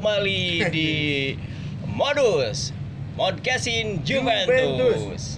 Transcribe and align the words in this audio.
Kembali 0.00 0.64
di 0.72 0.92
Modus 1.84 2.72
Modcastin 3.20 4.00
Juventus. 4.00 5.36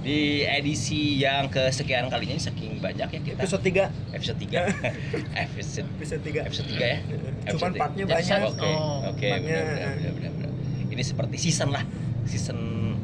Di 0.00 0.48
edisi 0.48 1.20
yang 1.20 1.52
kesekian 1.52 2.08
kalinya 2.08 2.40
saking 2.40 2.80
banyak 2.80 3.04
ya 3.04 3.20
kita. 3.20 3.44
Episode 3.44 3.68
3 3.68 4.16
Episode 4.16 4.38
3. 4.48 4.64
episode 5.44 5.88
Episode 6.00 6.22
3 6.24 6.40
episode 6.40 6.68
3 6.72 6.80
ya. 6.80 6.98
Cuman 7.04 7.20
Episode 7.52 7.68
tiga. 7.76 7.82
partnya 7.84 8.04
banyak. 8.08 8.40
Oke. 8.48 8.70
Oh, 8.72 9.12
Oke, 9.12 9.28
benar 9.44 9.64
benar 9.76 10.12
benar. 10.16 10.50
Ini 10.88 11.02
seperti 11.04 11.36
season 11.36 11.68
lah. 11.68 11.84
Season 12.24 12.58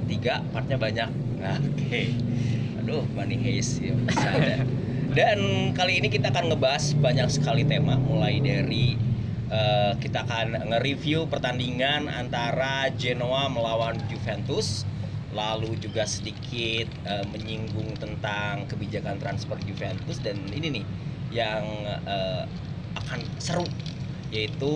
3 0.08 0.56
partnya 0.56 0.80
banyak. 0.80 1.08
Nah, 1.36 1.60
Oke. 1.60 2.16
Aduh, 2.80 3.04
Money 3.12 3.36
Haze 3.44 3.92
ya. 3.92 3.92
Dan 5.20 5.68
kali 5.76 6.00
ini 6.00 6.08
kita 6.08 6.32
akan 6.32 6.48
ngebahas 6.48 6.96
banyak 6.96 7.28
sekali 7.28 7.68
tema 7.68 8.00
mulai 8.00 8.40
dari 8.40 9.12
eh, 9.54 9.92
kita 10.02 10.26
akan 10.26 10.74
nge-review 10.74 11.30
pertandingan 11.30 12.10
antara 12.10 12.90
Genoa 12.98 13.46
melawan 13.46 13.94
Juventus 14.10 14.82
lalu 15.34 15.78
juga 15.78 16.02
sedikit 16.06 16.90
eh, 17.06 17.26
menyinggung 17.30 17.94
tentang 17.98 18.66
kebijakan 18.66 19.22
transfer 19.22 19.58
Juventus 19.62 20.18
dan 20.18 20.38
ini 20.50 20.82
nih 20.82 20.84
yang 21.30 21.64
eh, 22.06 22.44
akan 22.98 23.20
seru 23.38 23.66
yaitu 24.34 24.74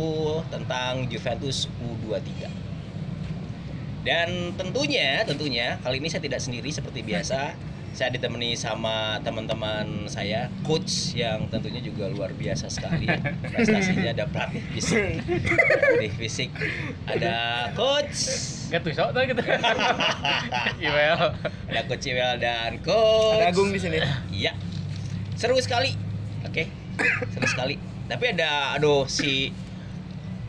tentang 0.55 1.11
Juventus 1.11 1.67
U23. 1.83 2.47
Dan 4.06 4.55
tentunya, 4.55 5.27
tentunya 5.27 5.77
kali 5.83 5.99
ini 5.99 6.06
saya 6.06 6.23
tidak 6.23 6.39
sendiri 6.39 6.71
seperti 6.71 7.03
biasa. 7.03 7.59
Saya 7.99 8.15
ditemani 8.15 8.55
sama 8.55 9.19
teman-teman 9.27 10.07
saya, 10.07 10.47
coach 10.63 11.19
yang 11.19 11.51
tentunya 11.51 11.83
juga 11.83 12.07
luar 12.07 12.31
biasa 12.31 12.71
sekali. 12.71 13.11
Prestasinya 13.51 14.15
ada 14.15 14.23
pelatih 14.31 14.63
fisik, 14.71 15.19
pelatih 15.27 16.13
fisik, 16.15 16.51
ada 17.11 17.67
coach, 17.75 18.55
Gak 18.71 18.87
tuh 18.87 18.95
sok 18.95 19.11
tuh 19.17 19.27
gitu. 19.27 19.43
Iwel. 20.87 21.19
ada 21.43 21.81
coach 21.91 22.07
Iwel 22.07 22.39
dan 22.39 22.79
coach. 22.87 23.43
Ada 23.43 23.51
Agung 23.51 23.75
di 23.75 23.83
sini. 23.83 23.99
Iya. 24.31 24.55
Seru 25.35 25.59
sekali. 25.59 25.97
Oke. 26.47 26.71
Seru 27.35 27.51
sekali. 27.51 27.83
Tapi 28.07 28.25
ada 28.31 28.79
aduh 28.79 29.11
si 29.11 29.51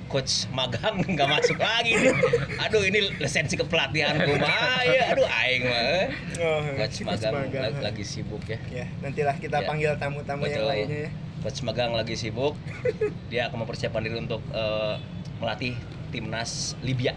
coach 0.10 0.50
magang 0.50 1.00
nggak 1.14 1.30
masuk 1.30 1.56
lagi 1.56 1.94
nih. 1.94 2.12
Aduh 2.60 2.82
ini 2.82 3.14
lisensi 3.16 3.54
kepelatihan 3.56 4.18
mah 4.18 4.82
ya. 4.90 5.14
Aduh 5.14 5.30
aing 5.30 5.64
mah. 5.64 6.06
Oh, 6.42 6.60
Coach 6.76 6.96
si 6.98 7.04
magang, 7.06 7.32
magang. 7.38 7.64
lagi, 7.70 7.80
lagi 7.80 8.04
sibuk 8.04 8.42
ya. 8.44 8.58
Ya, 8.68 8.86
nantilah 9.00 9.38
kita 9.38 9.62
Ya. 9.62 9.68
panggil 9.70 9.92
tamu-tamu 9.96 10.50
yang 10.50 10.66
lainnya 10.66 11.00
ya. 11.08 11.12
Coach 11.40 11.62
magang 11.62 11.94
lagi 11.94 12.18
sibuk. 12.18 12.58
Dia 13.32 13.48
akan 13.48 13.64
mempersiapkan 13.64 14.02
diri 14.02 14.18
untuk 14.18 14.42
eh, 14.50 14.96
melatih 15.38 15.78
timnas 16.10 16.74
Libya. 16.82 17.14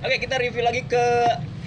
Oke, 0.00 0.16
kita 0.18 0.38
review 0.38 0.62
lagi 0.62 0.84
ke 0.84 1.04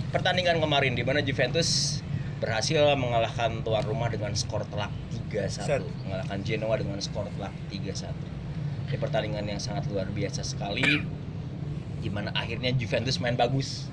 pertandingan 0.10 0.58
kemarin 0.58 0.94
di 0.94 1.04
mana 1.04 1.20
Juventus 1.20 2.00
berhasil 2.40 2.96
mengalahkan 2.96 3.62
tuan 3.62 3.84
rumah 3.84 4.08
dengan 4.08 4.32
skor 4.32 4.64
telak 4.66 4.90
3-1. 5.28 5.50
Set. 5.52 5.84
Mengalahkan 6.08 6.40
Genoa 6.42 6.76
dengan 6.80 6.98
skor 6.98 7.28
telak 7.30 7.52
3-1. 7.68 8.16
Di 8.90 8.98
pertandingan 8.98 9.46
yang 9.46 9.62
sangat 9.62 9.86
luar 9.88 10.10
biasa 10.10 10.42
sekali 10.42 11.06
di 12.00 12.10
mana 12.10 12.32
akhirnya 12.32 12.74
Juventus 12.74 13.20
main 13.20 13.36
bagus. 13.36 13.86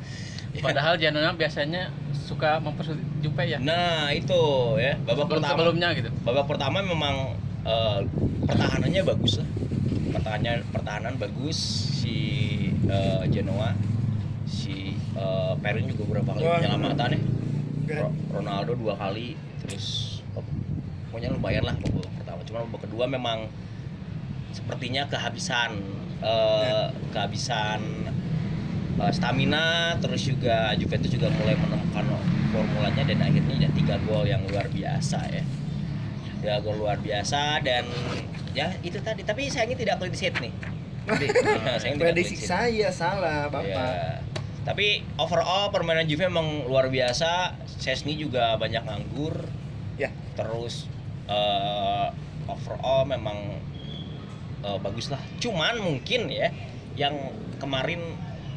Padahal 0.56 0.96
Janona 0.96 1.36
biasanya 1.36 1.92
suka 2.16 2.56
mempersulit 2.58 3.04
Jupe 3.20 3.44
ya. 3.44 3.60
Nah, 3.60 4.08
itu 4.08 4.40
ya. 4.78 4.96
Babak 4.98 5.28
Sebelum 5.28 5.28
pertama 5.36 5.52
sebelumnya 5.52 5.88
gitu. 5.92 6.08
babak 6.24 6.46
pertama 6.48 6.78
memang 6.80 7.36
eh, 7.62 8.00
pertahanannya 8.42 9.02
bagus 9.04 9.36
lah 9.36 9.48
pertahanan 10.08 10.64
pertahanan 10.70 11.14
bagus 11.20 11.58
si 12.00 12.16
eh, 12.88 13.22
Genoa 13.28 13.76
si 14.48 14.96
eh, 14.96 15.52
Perin 15.60 15.84
juga 15.86 16.08
beberapa 16.08 16.30
kali 16.32 16.46
penyelamatan 16.46 17.08
ya? 17.12 17.20
Ro- 18.00 18.16
Ronaldo 18.32 18.72
dua 18.74 18.94
kali 18.96 19.36
terus 19.60 20.18
oh, 20.32 20.42
pokoknya 21.10 21.30
lumayan 21.30 21.62
lah 21.62 21.74
babak 21.76 22.08
pertama 22.16 22.40
cuma 22.42 22.58
babak 22.64 22.80
kedua 22.88 23.04
memang 23.06 23.38
sepertinya 24.56 25.04
kehabisan 25.12 25.76
eh, 26.24 26.88
kehabisan 27.12 27.80
eh, 28.96 29.12
stamina 29.12 30.00
terus 30.00 30.24
juga 30.24 30.72
Juventus 30.80 31.12
juga 31.12 31.28
mulai 31.36 31.60
menemukan 31.60 32.04
formulanya 32.48 33.02
dan 33.04 33.20
akhirnya 33.20 33.68
ya 33.68 33.70
tiga 33.76 34.00
gol 34.08 34.24
yang 34.24 34.40
luar 34.48 34.64
biasa 34.72 35.20
ya 35.28 35.44
tiga 36.40 36.64
gol 36.64 36.80
luar 36.80 36.96
biasa 36.96 37.60
dan 37.60 37.84
ya 38.56 38.72
itu 38.80 38.96
tadi 39.04 39.20
tapi 39.20 39.52
sayangnya 39.52 39.76
tidak 39.76 39.94
clean 40.00 40.16
sheet 40.16 40.36
nih 40.40 40.54
Prediksi 42.02 42.34
saya 42.34 42.90
salah, 42.90 43.46
Bapak. 43.46 43.62
Ya. 43.62 44.18
Tapi 44.66 45.06
overall 45.22 45.70
permainan 45.70 46.10
Juve 46.10 46.26
memang 46.26 46.66
luar 46.66 46.90
biasa. 46.90 47.54
Chesney 47.78 48.18
juga 48.18 48.58
banyak 48.58 48.82
nganggur. 48.82 49.46
Ya. 49.94 50.10
Terus 50.34 50.90
eh, 51.30 52.06
overall 52.50 53.06
memang 53.06 53.62
eh, 54.66 54.78
bagus 54.82 55.06
lah. 55.14 55.22
Cuman 55.38 55.78
mungkin 55.78 56.26
ya 56.26 56.50
yang 56.98 57.14
kemarin 57.62 58.02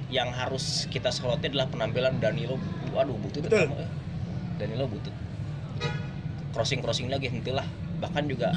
yang 0.10 0.34
harus 0.34 0.90
kita 0.90 1.14
soroti 1.14 1.54
adalah 1.54 1.70
penampilan 1.70 2.18
Danilo. 2.18 2.58
Waduh, 2.90 3.14
butut 3.22 3.46
Betul. 3.46 3.70
kamu, 3.70 3.78
ya. 3.78 3.90
Danilo 4.58 4.86
butut. 4.90 5.14
Crossing 6.50 6.82
crossing 6.82 7.14
lagi 7.14 7.30
hentilah. 7.30 7.66
Bahkan 8.02 8.26
juga 8.26 8.50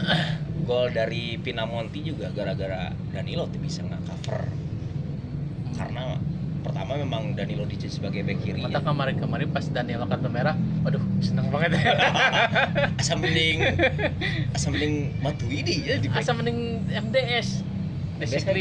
gol 0.64 0.94
dari 0.94 1.36
Pinamonti 1.36 2.00
juga 2.00 2.32
gara-gara 2.32 2.94
Danilo 3.12 3.50
tuh 3.50 3.60
bisa 3.60 3.82
nggak 3.84 4.02
cover 4.06 4.42
karena 5.72 6.20
pertama 6.82 6.98
memang 6.98 7.38
Danilo 7.38 7.62
dijadikan 7.62 7.94
sebagai 7.94 8.26
back 8.26 8.42
kiri 8.42 8.58
Mata 8.58 8.82
kemarin-kemarin 8.82 9.54
pas 9.54 9.62
Daniel 9.70 10.02
kartu 10.02 10.26
merah, 10.26 10.58
waduh 10.82 10.98
seneng 11.22 11.46
banget 11.54 11.78
ya. 11.78 11.94
asam 13.00 13.22
mending 13.22 13.62
asam 14.50 14.74
mending 14.74 15.14
Matuidi 15.22 15.86
ya 15.86 16.02
di 16.02 16.10
back 16.10 16.26
Asa 16.26 16.34
mending 16.34 16.82
MDS. 16.90 17.62
MDS 18.18 18.42
kan. 18.42 18.58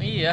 Iya. 0.00 0.32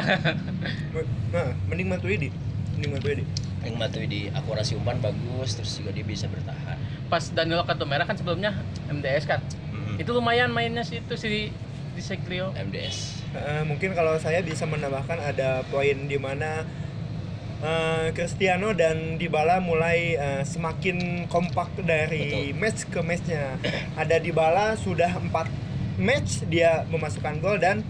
Nah, 1.28 1.52
mending 1.68 1.92
Matuidi. 1.92 2.32
Mending 2.80 2.92
Matuidi. 2.96 3.24
yang 3.68 3.76
Matuidi 3.76 4.32
akurasi 4.32 4.78
umpan 4.78 4.96
bagus 5.02 5.58
terus 5.58 5.74
juga 5.76 5.90
dia 5.90 6.06
bisa 6.06 6.30
bertahan 6.30 6.78
Pas 7.10 7.34
Daniel 7.34 7.66
kartu 7.66 7.84
merah 7.84 8.08
kan 8.08 8.16
sebelumnya 8.16 8.56
MDS 8.88 9.28
kan. 9.28 9.44
Mhm. 9.76 10.00
Itu 10.00 10.16
lumayan 10.16 10.56
mainnya 10.56 10.88
sih 10.88 11.04
itu 11.04 11.14
si 11.20 11.52
di 11.92 12.00
Trio. 12.00 12.56
MDS 12.56 13.16
Eh, 13.36 13.62
mungkin 13.68 13.92
kalau 13.92 14.16
saya 14.16 14.40
bisa 14.40 14.64
menambahkan 14.64 15.20
ada 15.20 15.60
poin 15.68 16.08
di 16.08 16.16
mana 16.16 16.64
eh, 17.62 18.06
Cristiano 18.12 18.76
dan 18.76 19.16
Dybala 19.16 19.62
mulai 19.62 20.16
eh, 20.16 20.42
semakin 20.44 21.28
kompak 21.30 21.72
dari 21.80 22.52
Betul. 22.52 22.60
match 22.60 22.80
ke 22.88 23.00
matchnya. 23.00 23.56
Ada 24.00 24.20
Dybala 24.20 24.76
sudah 24.76 25.12
empat 25.16 25.48
match 25.96 26.44
dia 26.48 26.84
memasukkan 26.92 27.40
gol 27.40 27.56
dan 27.56 27.80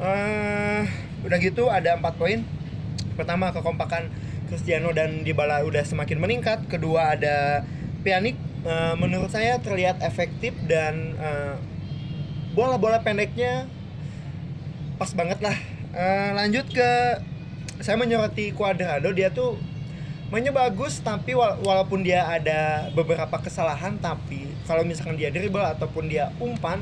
eh, 0.00 0.88
udah 1.22 1.38
gitu 1.38 1.68
ada 1.68 1.94
empat 1.96 2.16
poin. 2.16 2.42
Pertama 3.14 3.52
kekompakan 3.52 4.08
Cristiano 4.48 4.90
dan 4.96 5.22
Dybala 5.22 5.62
udah 5.64 5.84
semakin 5.84 6.18
meningkat. 6.18 6.64
Kedua 6.66 7.12
ada 7.12 7.62
Pjanic 8.02 8.36
eh, 8.64 8.94
menurut 8.96 9.28
saya 9.28 9.60
terlihat 9.60 10.00
efektif 10.00 10.56
dan 10.64 11.14
eh, 11.20 11.54
bola-bola 12.56 13.00
pendeknya 13.04 13.68
pas 14.96 15.12
banget 15.12 15.40
lah. 15.44 15.56
Eh, 15.92 16.30
lanjut 16.32 16.64
ke 16.72 16.90
saya 17.82 17.98
menyoroti 17.98 18.54
Cuadrado 18.54 19.10
dia 19.12 19.28
tuh 19.34 19.58
mainnya 20.32 20.48
bagus 20.54 21.04
tapi 21.04 21.36
wala- 21.36 21.60
walaupun 21.60 22.00
dia 22.00 22.24
ada 22.24 22.88
beberapa 22.96 23.36
kesalahan 23.36 24.00
tapi 24.00 24.48
kalau 24.64 24.80
misalkan 24.80 25.20
dia 25.20 25.28
dribble 25.28 25.60
ataupun 25.60 26.08
dia 26.08 26.32
umpan 26.40 26.80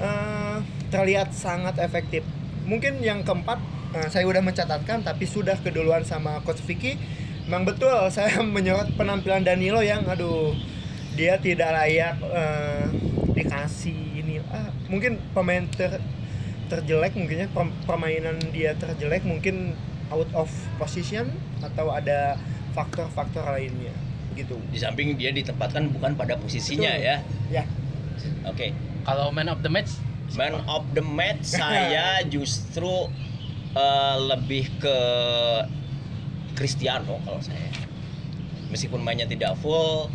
eh, 0.00 0.58
terlihat 0.90 1.30
sangat 1.30 1.78
efektif. 1.78 2.26
Mungkin 2.66 2.98
yang 2.98 3.22
keempat 3.22 3.62
eh, 3.94 4.08
saya 4.10 4.26
udah 4.26 4.42
mencatatkan 4.42 5.06
tapi 5.06 5.22
sudah 5.28 5.54
keduluan 5.62 6.02
sama 6.02 6.42
coach 6.42 6.64
Vicky. 6.66 6.98
Memang 7.46 7.70
betul 7.70 7.94
saya 8.16 8.42
menyorot 8.42 8.90
penampilan 8.98 9.46
Danilo 9.46 9.78
yang 9.86 10.02
aduh 10.10 10.50
dia 11.14 11.38
tidak 11.38 11.70
layak 11.70 12.18
eh, 12.26 12.84
dikasih 13.38 14.24
ini 14.24 14.42
ah, 14.50 14.66
mungkin 14.90 15.22
pemain 15.30 15.62
ter- 15.70 16.02
terjelek 16.66 17.14
mungkinnya 17.14 17.50
permainan 17.86 18.38
dia 18.54 18.74
terjelek 18.78 19.22
mungkin 19.26 19.74
out 20.10 20.28
of 20.34 20.50
position 20.76 21.30
atau 21.62 21.94
ada 21.94 22.36
faktor-faktor 22.76 23.42
lainnya? 23.46 23.94
Gitu. 24.34 24.54
Di 24.70 24.78
samping 24.78 25.18
dia 25.18 25.34
ditempatkan 25.34 25.90
bukan 25.90 26.14
pada 26.14 26.38
posisinya 26.38 26.90
Betul. 26.94 27.06
ya. 27.06 27.16
Ya. 27.50 27.64
Oke. 28.46 28.74
Kalau 29.06 29.32
man 29.32 29.48
of 29.48 29.64
the 29.64 29.70
match? 29.72 29.96
Man 30.38 30.54
of 30.70 30.84
the 30.94 31.02
match 31.02 31.50
saya 31.62 32.22
justru 32.28 33.10
eh, 33.74 34.16
lebih 34.30 34.70
ke 34.78 34.98
Cristiano 36.54 37.18
kalau 37.26 37.40
saya. 37.42 37.70
Meskipun 38.70 39.02
mainnya 39.02 39.26
tidak 39.26 39.58
full 39.58 40.06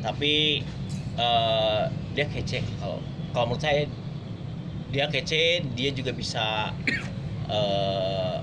tapi 0.00 0.64
eh, 1.16 1.82
dia 2.16 2.26
kece 2.28 2.64
kalau 2.80 2.98
kalau 3.36 3.44
menurut 3.52 3.62
saya 3.62 3.84
dia 4.90 5.06
kece 5.06 5.62
dia 5.76 5.90
juga 5.94 6.10
bisa 6.10 6.74
eh, 7.56 8.36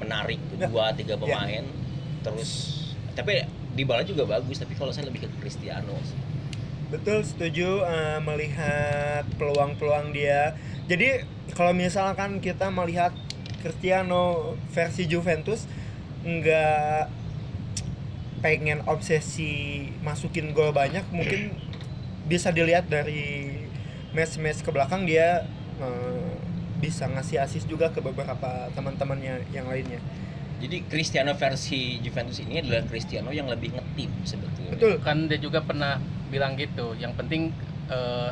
menarik 0.00 0.40
Ya. 0.56 0.66
dua 0.66 0.90
tiga 0.90 1.14
Ya. 1.14 1.20
pemain 1.20 1.64
terus 2.20 2.50
tapi 3.12 3.44
di 3.70 3.84
bala 3.84 4.00
juga 4.02 4.24
bagus 4.26 4.56
tapi 4.56 4.72
kalau 4.74 4.90
saya 4.90 5.06
lebih 5.06 5.22
ke 5.22 5.28
Cristiano 5.38 5.92
sih. 6.02 6.16
Betul 6.90 7.22
setuju 7.22 7.84
eh, 7.84 8.18
melihat 8.18 9.22
peluang-peluang 9.36 10.10
dia. 10.10 10.58
Jadi 10.84 11.22
kalau 11.52 11.70
misalkan 11.70 12.42
kita 12.42 12.66
melihat 12.68 13.14
Cristiano 13.60 14.52
versi 14.68 15.06
Juventus 15.06 15.70
nggak 16.20 17.06
pengen 18.40 18.80
obsesi 18.86 19.84
masukin 20.00 20.50
gol 20.50 20.72
banyak 20.72 21.04
mungkin 21.10 21.52
bisa 22.24 22.50
dilihat 22.50 22.88
dari 22.88 23.52
match-match 24.10 24.60
ke 24.60 24.70
belakang 24.70 25.04
dia 25.04 25.44
eh, 25.78 26.19
bisa 26.80 27.04
ngasih 27.06 27.38
assist 27.38 27.66
juga 27.66 27.88
ke 27.88 28.00
beberapa 28.00 28.34
teman-temannya 28.72 29.44
yang 29.50 29.66
lainnya. 29.66 30.00
jadi 30.58 30.84
Cristiano 30.84 31.32
versi 31.32 31.96
Juventus 31.98 32.36
ini 32.38 32.60
adalah 32.60 32.84
Cristiano 32.84 33.30
yang 33.30 33.46
lebih 33.46 33.72
ngetim 33.72 34.12
sebetulnya 34.22 34.72
Betul. 34.72 35.00
kan 35.00 35.24
dia 35.24 35.36
juga 35.36 35.60
pernah 35.60 35.96
bilang 36.28 36.52
gitu 36.54 36.92
yang 36.94 37.12
penting 37.12 37.48
eh, 37.86 38.30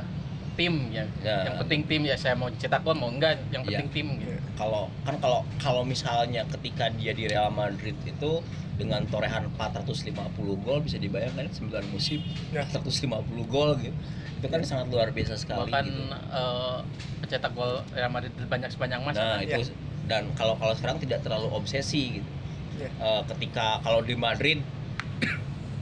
tim 0.52 0.90
ya 0.90 1.08
Ya. 1.20 1.46
yang 1.46 1.56
penting 1.58 1.80
tim 1.84 2.02
ya 2.02 2.12
saya 2.14 2.34
mau 2.34 2.50
cetak 2.50 2.82
gol 2.82 2.92
mau 2.94 3.08
enggak 3.08 3.40
yang 3.48 3.62
Ya. 3.62 3.80
penting 3.80 3.88
tim 3.90 4.06
gitu 4.18 4.36
kalau 4.54 4.92
kan 5.02 5.16
kalau 5.16 5.40
kalau 5.56 5.82
misalnya 5.82 6.44
ketika 6.50 6.90
dia 6.90 7.12
di 7.12 7.24
Real 7.24 7.48
Madrid 7.48 7.96
itu 8.02 8.44
dengan 8.76 9.02
torehan 9.06 9.48
450 9.50 10.12
gol 10.58 10.78
bisa 10.80 10.96
dibayangkan 10.96 11.48
9 11.48 11.64
musim 11.88 12.20
Ya. 12.50 12.60
450 12.68 13.24
gol 13.46 13.72
gitu 13.78 13.96
itu 14.36 14.46
kan 14.46 14.60
sangat 14.62 14.86
luar 14.88 15.10
biasa 15.10 15.34
sekali 15.34 15.64
bahkan 15.64 15.88
gitu. 15.88 16.12
eh, 16.12 16.78
pencetak 17.28 17.52
gol 17.52 17.84
Real 17.92 18.08
Madrid 18.08 18.32
banyak 18.40 18.72
sepanjang 18.72 19.04
masa 19.04 19.20
nah 19.20 19.36
kan? 19.38 19.60
itu 19.60 19.60
dan 20.08 20.24
kalau 20.32 20.56
kalau 20.56 20.72
sekarang 20.72 20.96
tidak 20.96 21.20
terlalu 21.20 21.52
obsesi 21.52 22.18
gitu 22.18 22.30
Ya. 22.78 22.86
Eh, 22.94 23.22
ketika 23.26 23.82
kalau 23.82 24.00
di 24.00 24.14
Madrid 24.14 24.62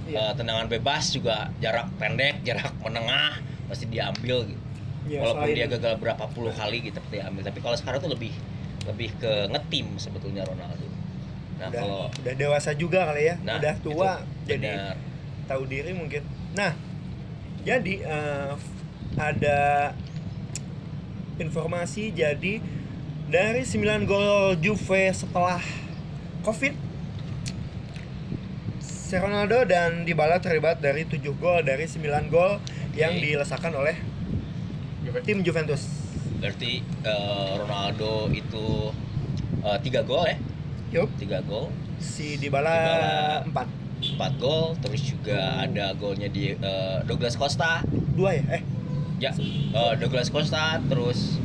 Iya. 0.06 0.16
eh, 0.18 0.32
tendangan 0.32 0.64
bebas 0.64 1.12
juga 1.12 1.52
jarak 1.58 1.92
pendek 1.94 2.40
jarak 2.40 2.72
menengah 2.80 3.36
pasti 3.66 3.84
diambil 3.86 4.48
gitu 4.48 4.62
Ya, 5.04 5.20
walaupun 5.20 5.44
selain- 5.46 5.58
dia 5.60 5.66
gagal 5.68 5.94
berapa 5.98 6.24
puluh 6.32 6.50
kali 6.50 6.80
gitu 6.80 6.96
pasti 6.96 7.20
diambil 7.20 7.42
tapi 7.44 7.58
kalau 7.60 7.76
sekarang 7.76 8.00
tuh 8.00 8.10
lebih 8.10 8.32
lebih 8.82 9.12
ke 9.14 9.32
ngetim 9.46 9.86
sebetulnya 9.96 10.42
Ronaldo 10.42 10.88
nah 11.56 11.68
udah, 11.68 11.78
kalau 11.78 12.02
udah 12.16 12.34
dewasa 12.34 12.70
juga 12.72 13.06
kali 13.06 13.22
ya, 13.24 13.34
nah 13.40 13.56
udah 13.56 13.74
tua 13.78 14.10
itu 14.16 14.48
jadi 14.48 14.70
benar. 14.72 14.96
tahu 15.46 15.62
diri 15.64 15.92
mungkin. 15.92 16.22
Nah, 16.52 16.72
jadi 17.60 17.94
eh, 18.02 18.52
ada 19.16 19.58
informasi 21.36 22.12
jadi 22.14 22.60
dari 23.26 23.62
9 23.66 24.06
gol 24.06 24.54
Juve 24.62 25.10
setelah 25.10 25.58
Covid 26.46 26.74
si 28.78 29.14
Ronaldo 29.18 29.62
dan 29.66 30.02
Dybala 30.06 30.38
terlibat 30.42 30.82
dari 30.82 31.06
7 31.06 31.22
gol 31.38 31.62
dari 31.62 31.86
9 31.86 32.30
gol 32.30 32.58
yang 32.94 33.14
dilesakan 33.18 33.74
oleh 33.76 33.94
tim 35.22 35.40
Juventus. 35.46 35.86
berarti 36.42 36.84
eh, 36.84 37.52
Ronaldo 37.56 38.28
itu 38.34 38.92
eh, 39.64 39.78
tiga 39.80 40.04
gol 40.04 40.26
ya 40.28 40.36
Yup, 40.94 41.10
tiga 41.18 41.42
gol 41.42 41.72
si 41.98 42.38
Dybala, 42.38 43.42
Dybala. 43.50 43.66
4. 43.66 44.12
empat 44.14 44.32
gol 44.38 44.76
terus 44.84 45.02
juga 45.02 45.66
ada 45.66 45.96
golnya 45.96 46.28
di 46.28 46.52
eh, 46.52 46.98
Douglas 47.08 47.34
Costa 47.34 47.80
Dua 48.16 48.32
ya? 48.36 48.60
Eh, 48.60 48.62
ya 49.16 49.32
eh, 49.32 49.92
Douglas 49.96 50.28
Costa 50.28 50.76
terus 50.84 51.40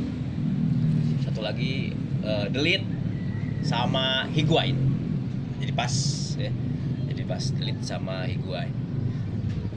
satu 1.24 1.40
lagi 1.40 1.96
eh, 2.22 2.46
Delit 2.52 2.84
sama 3.62 4.26
Higuain. 4.28 4.74
Jadi 5.62 5.72
pas 5.72 5.92
ya. 6.36 6.50
Jadi 7.08 7.22
pas 7.24 7.42
Delit 7.54 7.78
sama 7.86 8.26
Higuain. 8.26 8.74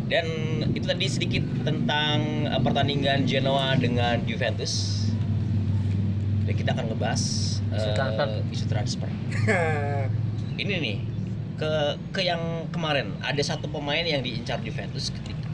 Dan 0.06 0.26
itu 0.78 0.86
tadi 0.86 1.06
sedikit 1.10 1.44
tentang 1.64 2.50
eh, 2.50 2.62
pertandingan 2.62 3.24
Genoa 3.30 3.78
dengan 3.78 4.20
Juventus. 4.26 5.06
Dan 6.46 6.54
kita 6.54 6.78
akan 6.78 6.94
ngebahas 6.94 7.22
Isu 7.76 7.90
eh, 7.90 7.96
transfer. 7.98 8.28
isu 8.54 8.66
transfer. 8.70 9.10
Ini 10.62 10.74
nih 10.80 10.98
ke 11.56 11.72
ke 12.14 12.22
yang 12.22 12.68
kemarin. 12.70 13.16
Ada 13.24 13.56
satu 13.56 13.72
pemain 13.72 14.04
yang 14.06 14.22
diincar 14.22 14.62
Juventus 14.62 15.10
ketika 15.10 15.50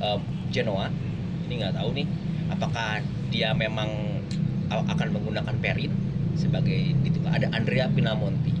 em, 0.00 0.20
Genoa 0.48 0.88
ini 1.52 1.60
nggak 1.60 1.76
tahu 1.76 1.92
nih 1.92 2.08
apakah 2.48 3.04
dia 3.28 3.52
memang 3.52 3.88
akan 4.72 5.08
menggunakan 5.12 5.52
Perin 5.60 5.92
sebagai 6.32 6.96
itu 7.04 7.20
ada 7.28 7.52
Andrea 7.52 7.92
Pinamonti 7.92 8.56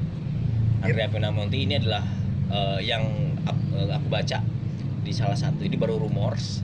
Andrea 0.84 1.08
Pinamonti 1.08 1.64
ini 1.64 1.80
adalah 1.80 2.04
eh, 2.52 2.80
yang 2.84 3.08
eh, 3.48 3.88
aku 3.88 4.06
baca 4.12 4.44
di 5.02 5.12
salah 5.16 5.38
satu 5.40 5.64
ini 5.64 5.80
baru 5.80 5.96
rumors 5.96 6.60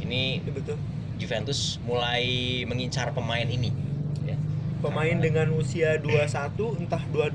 ini 0.00 0.40
ya 0.40 0.52
betul. 0.56 0.80
Juventus 1.18 1.82
mulai 1.82 2.62
mengincar 2.64 3.10
pemain 3.10 3.44
ini 3.44 3.74
ya. 4.22 4.38
Pemain 4.78 5.18
dengan 5.18 5.50
usia 5.58 5.98
21 5.98 6.86
entah 6.86 7.02
22. 7.10 7.34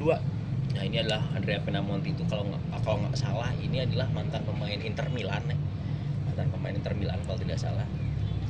Nah 0.74 0.84
ini 0.88 1.04
adalah 1.04 1.22
Andrea 1.36 1.60
Pinamonti 1.60 2.16
itu 2.16 2.24
kalau 2.32 2.48
nggak 2.48 2.64
kalau 2.82 3.04
nggak 3.04 3.20
salah 3.20 3.52
ini 3.60 3.84
adalah 3.84 4.08
mantan 4.16 4.42
pemain 4.48 4.80
Inter 4.80 5.12
Milan 5.12 5.44
ya. 5.46 5.58
mantan 6.24 6.48
pemain 6.50 6.74
Inter 6.74 6.96
Milan 6.96 7.20
kalau 7.28 7.38
tidak 7.38 7.60
salah. 7.60 7.86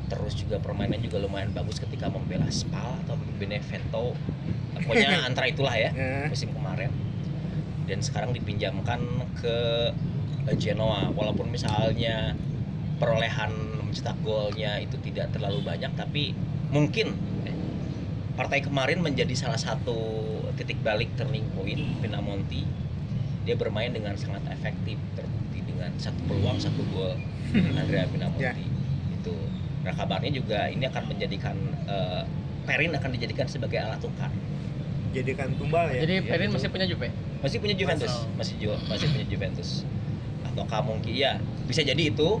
Terus 0.04 0.34
juga 0.36 0.60
permainannya 0.60 1.00
juga 1.04 1.22
lumayan 1.24 1.50
bagus 1.56 1.80
ketika 1.80 2.12
membela 2.12 2.48
Spal 2.52 3.00
atau 3.04 3.16
Benevento. 3.40 4.12
Pokoknya 4.76 5.20
antara 5.28 5.48
itulah 5.48 5.74
ya 5.74 5.90
Nah, 5.94 6.28
musim 6.28 6.52
kemarin. 6.52 6.90
Dan 7.84 8.00
sekarang 8.00 8.32
dipinjamkan 8.32 9.00
ke 9.40 9.56
Genoa 10.60 11.08
walaupun 11.16 11.48
misalnya 11.48 12.36
perolehan 13.00 13.48
mencetak 13.80 14.16
golnya 14.20 14.76
itu 14.76 15.00
tidak 15.00 15.32
terlalu 15.32 15.64
banyak 15.64 15.88
tapi 15.96 16.36
mungkin 16.68 17.16
eh, 17.48 17.56
partai 18.36 18.60
kemarin 18.60 19.00
menjadi 19.00 19.32
salah 19.32 19.56
satu 19.56 19.96
titik 20.60 20.78
balik 20.84 21.08
turning 21.16 21.48
point 21.56 21.80
Pinamonti 22.02 22.68
dia 23.48 23.56
bermain 23.56 23.88
dengan 23.88 24.16
sangat 24.20 24.44
efektif 24.52 25.00
terbukti 25.16 25.64
dengan 25.64 25.96
satu 25.96 26.20
peluang 26.28 26.60
satu 26.60 26.82
gol 26.92 27.16
Andrea 27.80 28.04
Pinamonti 28.10 28.44
Ya. 28.44 28.52
Itu 29.84 29.92
nah 29.92 29.94
kabarnya 29.94 30.32
juga 30.32 30.58
ini 30.66 30.88
akan 30.88 31.02
menjadikan 31.06 31.56
eh, 31.84 32.24
Perin 32.64 32.96
akan 32.96 33.10
dijadikan 33.12 33.44
sebagai 33.44 33.76
alat 33.76 34.00
tukar. 34.00 34.32
Jadikan 35.12 35.52
tumbal 35.54 35.92
ya. 35.92 36.00
jadi 36.00 36.14
Iya, 36.16 36.32
Perin 36.32 36.48
masih 36.48 36.72
punya 36.72 36.88
Juve? 36.88 37.12
Masih 37.44 37.60
punya 37.60 37.76
Juventus. 37.76 38.08
Masih. 38.08 38.32
masih 38.34 38.54
ju- 38.56 38.82
masih 38.88 39.06
punya 39.12 39.26
Juventus. 39.28 39.84
Ataukah 40.42 40.80
mungkin 40.80 41.12
ya 41.12 41.36
bisa 41.68 41.84
jadi 41.84 42.00
itu. 42.00 42.40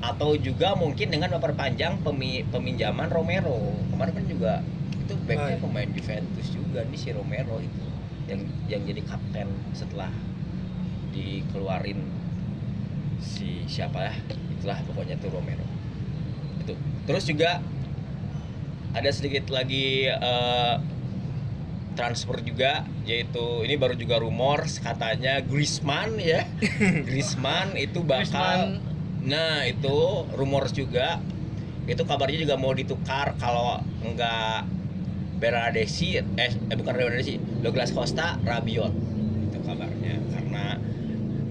Atau 0.00 0.34
juga 0.34 0.72
mungkin 0.74 1.12
dengan 1.12 1.30
memperpanjang 1.30 2.00
pemi- 2.00 2.48
peminjaman 2.48 3.06
Romero. 3.06 3.60
Kemarin 3.92 4.12
kan 4.16 4.24
juga 4.24 4.52
itu 4.96 5.12
backnya 5.20 5.44
Oh, 5.44 5.48
iya. 5.52 5.60
pemain 5.60 5.90
Juventus 5.92 6.46
juga 6.48 6.80
nih 6.82 6.96
si 6.96 7.08
Romero 7.12 7.60
itu. 7.60 7.84
Yang 8.26 8.40
yang 8.66 8.82
jadi 8.88 9.02
kapten 9.04 9.46
setelah 9.76 10.08
dikeluarin 11.12 12.00
si 13.20 13.68
siapa 13.68 14.00
ya? 14.00 14.12
Itulah 14.50 14.80
pokoknya 14.88 15.20
tuh 15.20 15.28
Romero 15.28 15.68
itu 16.62 16.74
terus 17.04 17.26
juga 17.26 17.58
ada 18.92 19.10
sedikit 19.10 19.48
lagi 19.50 20.06
eh, 20.06 20.74
transfer 21.92 22.40
juga 22.40 22.84
yaitu 23.04 23.64
ini 23.64 23.76
baru 23.76 23.94
juga 23.96 24.20
rumor 24.20 24.64
katanya 24.80 25.40
Griezmann 25.44 26.16
ya. 26.16 26.48
Griezmann 27.08 27.76
itu 27.76 28.00
bakal 28.04 28.78
Griezmann. 28.78 29.28
Nah 29.28 29.68
itu 29.68 30.26
rumor 30.34 30.68
juga. 30.72 31.20
Itu 31.82 32.06
kabarnya 32.06 32.46
juga 32.46 32.56
mau 32.56 32.72
ditukar 32.72 33.34
kalau 33.42 33.82
enggak 34.06 34.66
Bernadesi 35.42 36.14
eh, 36.16 36.26
eh 36.38 36.76
bukan 36.78 36.94
Bernadesi 36.94 37.36
Douglas 37.60 37.90
Costa 37.90 38.38
Rabiot. 38.46 38.94
Itu 39.50 39.58
kabarnya 39.66 40.14
karena 40.30 40.78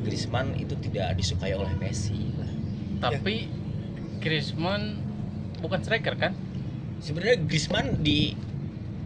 Griezmann 0.08 0.56
itu 0.58 0.74
tidak 0.80 1.20
disukai 1.20 1.53
oleh 1.53 1.74
Messi. 1.77 2.32
Tapi 3.01 3.61
Griezmann 4.22 5.01
bukan 5.60 5.80
striker 5.82 6.16
kan? 6.16 6.32
Sebenarnya 7.01 7.42
Griezmann 7.42 8.00
di 8.00 8.38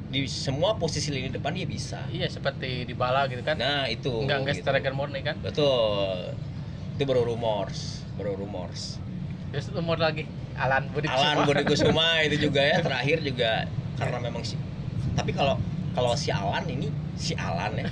di 0.06 0.28
semua 0.28 0.76
posisi 0.76 1.12
lini 1.12 1.32
depan 1.32 1.52
dia 1.52 1.66
bisa. 1.66 2.04
Iya 2.08 2.30
seperti 2.30 2.84
di 2.84 2.94
bala 2.94 3.26
gitu 3.28 3.42
kan. 3.42 3.58
Nah 3.58 3.88
itu 3.88 4.12
enggak 4.22 4.38
enggak 4.44 4.56
gitu. 4.60 4.68
striker 4.68 4.94
murni 4.94 5.24
kan? 5.24 5.40
Betul. 5.42 6.36
Itu 6.96 7.04
baru 7.04 7.24
rumors 7.26 8.04
baru 8.16 8.36
rumors. 8.36 8.96
Terus 9.52 9.72
umur 9.72 10.00
lagi 10.00 10.24
Alan 10.56 10.88
Budi 10.92 11.08
Alan 11.08 11.36
Kusuma. 11.36 11.48
Budi 11.48 11.64
Kusuma 11.72 12.08
itu 12.24 12.48
juga 12.48 12.62
ya 12.64 12.80
terakhir 12.80 13.20
juga 13.24 13.52
karena 13.96 14.18
memang 14.20 14.44
si 14.44 14.56
tapi 15.16 15.32
kalau 15.32 15.56
kalau 15.92 16.12
si 16.16 16.32
Alan 16.32 16.64
ini 16.68 16.88
si 17.16 17.36
Alan 17.36 17.76
ya. 17.76 17.88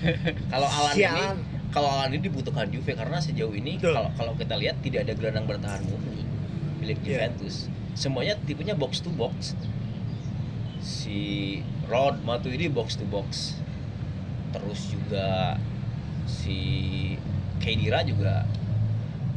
Kalau 0.48 0.68
Alan 0.80 0.96
Si 0.96 1.04
ini 1.04 1.12
Alan. 1.12 1.38
kalau 1.72 1.88
Alan 1.92 2.12
ini 2.12 2.24
dibutuhkan 2.24 2.68
Juve 2.68 2.96
karena 2.96 3.20
sejauh 3.20 3.52
ini 3.52 3.80
kalau 3.80 4.08
kalau 4.16 4.32
kita 4.36 4.56
lihat 4.56 4.80
tidak 4.80 5.08
ada 5.08 5.14
gelandang 5.16 5.48
bertahan 5.48 5.84
murni 5.84 6.24
milik 6.84 7.00
Iya. 7.02 7.32
Juventus 7.32 7.72
semuanya 7.94 8.36
tipenya 8.44 8.76
box 8.76 9.00
to 9.00 9.10
box 9.10 9.56
si 10.84 11.62
Rod 11.88 12.20
Matuidi 12.22 12.68
box 12.68 13.00
to 13.00 13.06
box 13.08 13.56
terus 14.52 14.92
juga 14.92 15.56
si 16.28 16.60
Kedira 17.58 18.04
juga 18.04 18.44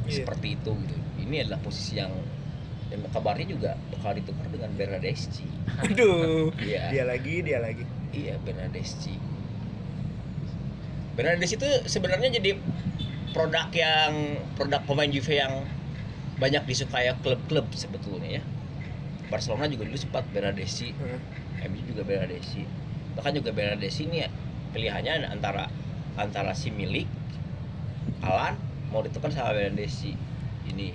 Iya. 0.05 0.23
seperti 0.23 0.55
itu 0.55 0.71
gitu 0.75 0.97
ini 1.23 1.43
adalah 1.43 1.59
posisi 1.59 1.97
yang 1.97 2.11
dan 2.87 3.03
kabarnya 3.11 3.51
juga 3.51 3.71
bakal 3.91 4.15
ditukar 4.15 4.47
dengan 4.47 4.71
Bernadeschi 4.75 5.47
Aduh. 5.83 6.55
Iya. 6.63 6.89
Dia 6.89 7.05
lagi, 7.05 7.43
dia 7.43 7.59
lagi. 7.59 7.83
Iya 8.15 8.39
Bernadeschi. 8.41 9.19
Bernadeschi 11.19 11.57
itu 11.57 11.69
sebenarnya 11.85 12.31
jadi 12.31 12.55
produk 13.35 13.67
yang 13.73 14.13
produk 14.55 14.81
pemain 14.87 15.11
Juve 15.11 15.35
yang 15.35 15.67
banyak 16.37 16.63
disukai 16.65 17.09
klub-klub 17.17 17.67
sebetulnya 17.73 18.39
ya. 18.39 18.43
Barcelona 19.27 19.67
juga 19.67 19.85
dulu 19.85 19.97
sempat 19.97 20.23
Bernadeschi, 20.31 20.93
Heeh. 20.93 21.21
MU 21.67 21.81
juga 21.85 22.03
Bernadeschi. 22.03 22.63
Bahkan 23.15 23.33
juga 23.35 23.51
Bernadeschi 23.51 24.07
ini 24.07 24.23
ya, 24.23 24.29
pilihannya 24.71 25.27
antara 25.27 25.67
antara 26.15 26.53
si 26.53 26.69
milik 26.71 27.09
Alan 28.21 28.57
mau 28.89 29.01
ditukar 29.01 29.29
sama 29.29 29.53
Bernadeschi 29.53 30.17
ini 30.67 30.93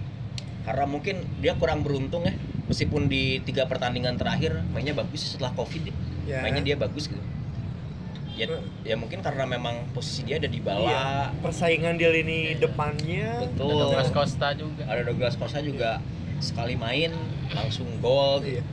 karena 0.61 0.85
mungkin 0.85 1.21
dia 1.37 1.53
kurang 1.53 1.81
beruntung 1.81 2.21
ya 2.21 2.33
meskipun 2.65 3.05
di 3.05 3.41
tiga 3.41 3.65
pertandingan 3.65 4.13
terakhir 4.15 4.61
mainnya 4.69 4.93
bagus 4.93 5.33
setelah 5.33 5.51
covid 5.51 5.83
ya 5.83 5.95
Ya. 6.21 6.37
mainnya 6.39 6.61
dia 6.63 6.77
bagus 6.77 7.09
gitu 7.09 7.17
ya 8.33 8.47
Eh. 8.47 8.63
ya 8.85 8.95
mungkin 8.95 9.19
karena 9.19 9.43
memang 9.43 9.91
posisi 9.91 10.23
dia 10.23 10.35
ada 10.35 10.47
di 10.47 10.57
Iya. 10.57 10.65
bala 10.65 11.35
Persaingan 11.39 11.95
di 11.95 12.05
lini 12.05 12.39
depannya. 12.55 13.37
Ada 13.37 13.47
betul 13.49 13.75
Douglas 13.77 14.09
Costa 14.09 14.47
juga. 14.53 14.81
ada 14.85 15.01
Douglas 15.03 15.35
Costa 15.35 15.59
juga 15.59 15.99
sekali 16.37 16.73
main 16.73 17.11
langsung 17.49 17.87
gol 17.99 18.41
Iya. 18.41 18.63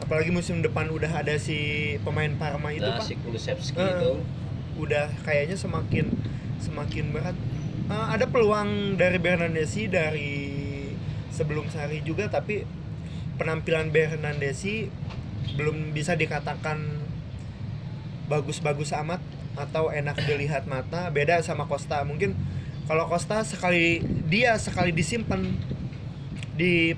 Apalagi 0.00 0.30
musim 0.30 0.58
depan 0.58 0.88
udah 0.88 1.12
ada 1.12 1.36
si 1.36 1.58
pemain 2.00 2.32
Parma 2.32 2.70
itu, 2.70 2.82
nah 2.82 2.96
Pak. 2.96 3.04
si 3.04 3.14
Kulusevski 3.16 3.76
Eh. 3.76 3.90
itu 3.90 4.12
Udah 4.78 5.12
kayaknya 5.20 5.54
semakin 5.54 6.08
semakin 6.58 7.10
berat. 7.10 7.36
Eh, 7.86 8.06
ada 8.08 8.24
peluang 8.24 8.94
dari 8.94 9.18
Bernardeschi 9.18 9.86
dari 9.86 10.32
sebelum 11.28 11.68
Sari 11.68 12.00
juga 12.00 12.26
tapi 12.26 12.64
penampilan 13.36 13.88
Bernardeschi 13.88 14.88
belum 15.52 15.90
bisa 15.90 16.14
dikatakan 16.14 16.80
bagus-bagus 18.30 18.94
amat 18.94 19.18
atau 19.58 19.90
enak 19.90 20.14
dilihat 20.22 20.70
mata 20.70 21.10
beda 21.10 21.42
sama 21.42 21.66
Costa 21.66 22.06
mungkin 22.06 22.38
kalau 22.86 23.10
Costa 23.10 23.42
sekali 23.42 23.98
dia 24.30 24.54
sekali 24.54 24.94
disimpan 24.94 25.42
di 26.54 26.94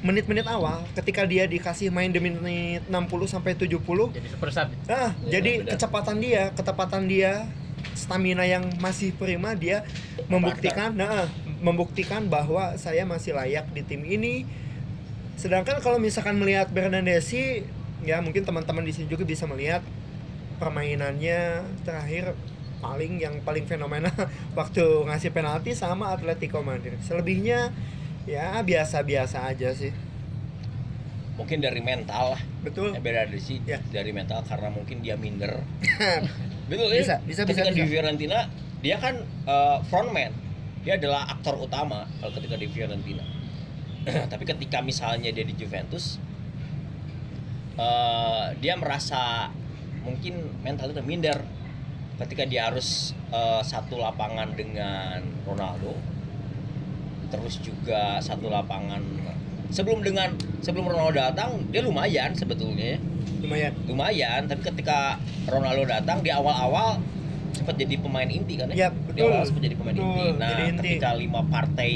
menit-menit 0.00 0.48
awal 0.48 0.80
ketika 0.96 1.28
dia 1.28 1.44
dikasih 1.44 1.92
main 1.92 2.08
di 2.08 2.16
menit 2.16 2.88
60 2.88 2.96
sampai 3.28 3.52
70 3.52 3.76
Jadi 4.16 4.28
super 4.32 4.48
sub. 4.48 4.68
Nah, 4.88 5.12
Iya, 5.20 5.28
jadi 5.28 5.52
benar. 5.60 5.70
kecepatan 5.76 6.16
dia, 6.24 6.42
ketepatan 6.56 7.02
dia, 7.04 7.32
stamina 7.92 8.48
yang 8.48 8.64
masih 8.80 9.12
prima 9.12 9.52
dia 9.52 9.84
membuktikan, 10.32 10.96
nah, 10.96 11.28
membuktikan 11.60 12.24
bahwa 12.32 12.80
saya 12.80 13.04
masih 13.04 13.36
layak 13.36 13.68
di 13.76 13.84
tim 13.84 14.00
ini. 14.08 14.48
Sedangkan 15.36 15.84
kalau 15.84 16.00
misalkan 16.00 16.36
melihat 16.40 16.72
Bernardeschi, 16.72 17.68
ya 18.00 18.24
mungkin 18.24 18.40
teman-teman 18.40 18.80
di 18.84 18.96
sini 18.96 19.04
juga 19.04 19.28
bisa 19.28 19.44
melihat 19.44 19.84
permainannya 20.60 21.64
terakhir 21.82 22.36
paling 22.80 23.16
yang 23.16 23.40
paling 23.40 23.64
fenomenal 23.64 24.12
waktu 24.58 24.84
ngasih 25.08 25.32
penalti 25.32 25.72
sama 25.72 26.12
Atletico 26.12 26.60
Madrid. 26.60 27.00
Selebihnya 27.00 27.72
ya 28.28 28.60
biasa-biasa 28.60 29.48
aja 29.48 29.72
sih. 29.72 29.90
mungkin 31.40 31.56
dari 31.64 31.80
mental 31.80 32.36
lah 32.36 32.42
Betul. 32.60 32.92
ya 32.92 33.00
beda 33.00 33.24
dari 33.24 33.40
sih 33.40 33.64
Ya. 33.64 33.80
dari 33.88 34.12
mental 34.12 34.44
karena 34.44 34.68
mungkin 34.68 35.00
dia 35.00 35.16
minder 35.16 35.64
betul 36.68 36.92
ya 36.92 37.00
Bisa, 37.00 37.16
bisa, 37.24 37.40
ketika 37.48 37.72
bisa, 37.72 37.72
di 37.72 37.80
bisa. 37.80 37.88
Fiorentina 37.96 38.38
dia 38.84 39.00
kan 39.00 39.24
eh, 39.48 39.78
frontman 39.88 40.36
dia 40.84 41.00
adalah 41.00 41.32
aktor 41.32 41.56
utama 41.56 42.04
kalau 42.20 42.36
ketika 42.36 42.60
di 42.60 42.68
Fiorentina 42.68 43.24
tapi 44.36 44.44
ketika 44.44 44.84
misalnya 44.84 45.32
dia 45.32 45.40
di 45.40 45.56
Juventus 45.56 46.20
eh, 47.80 48.44
dia 48.60 48.76
merasa 48.76 49.48
mungkin 50.00 50.34
mental 50.60 50.90
itu 50.90 51.02
minder 51.02 51.38
ketika 52.18 52.44
dia 52.44 52.68
harus 52.68 53.12
eh, 53.30 53.62
satu 53.62 53.96
lapangan 53.96 54.52
dengan 54.52 55.20
Ronaldo 55.42 55.96
terus 57.30 57.58
juga 57.58 58.18
satu 58.18 58.48
lapangan 58.48 59.00
sebelum 59.70 60.02
dengan 60.02 60.34
sebelum 60.60 60.84
Ronaldo 60.84 61.14
datang 61.16 61.50
dia 61.70 61.80
lumayan 61.80 62.34
sebetulnya 62.34 62.96
ya 62.96 63.00
Lumayan. 63.40 63.72
lumayan 63.86 64.40
tapi 64.44 64.62
ketika 64.66 65.16
Ronaldo 65.46 65.86
datang 65.86 66.20
di 66.20 66.28
awal-awal 66.28 66.98
sempat 67.50 67.74
jadi 67.74 67.96
pemain 67.96 68.26
inti 68.26 68.54
kan 68.54 68.68
Ya, 68.70 68.86
ya 68.86 68.88
di 68.90 68.98
betul. 69.16 69.30
awal 69.30 69.42
sempat 69.46 69.62
jadi 69.64 69.76
pemain 69.78 69.94
Betul, 69.94 70.06
inti 70.10 70.26
nah 70.36 70.48
jadi 70.50 70.62
inti. 70.66 70.78
ketika 70.98 71.08
lima 71.14 71.40
partai 71.46 71.92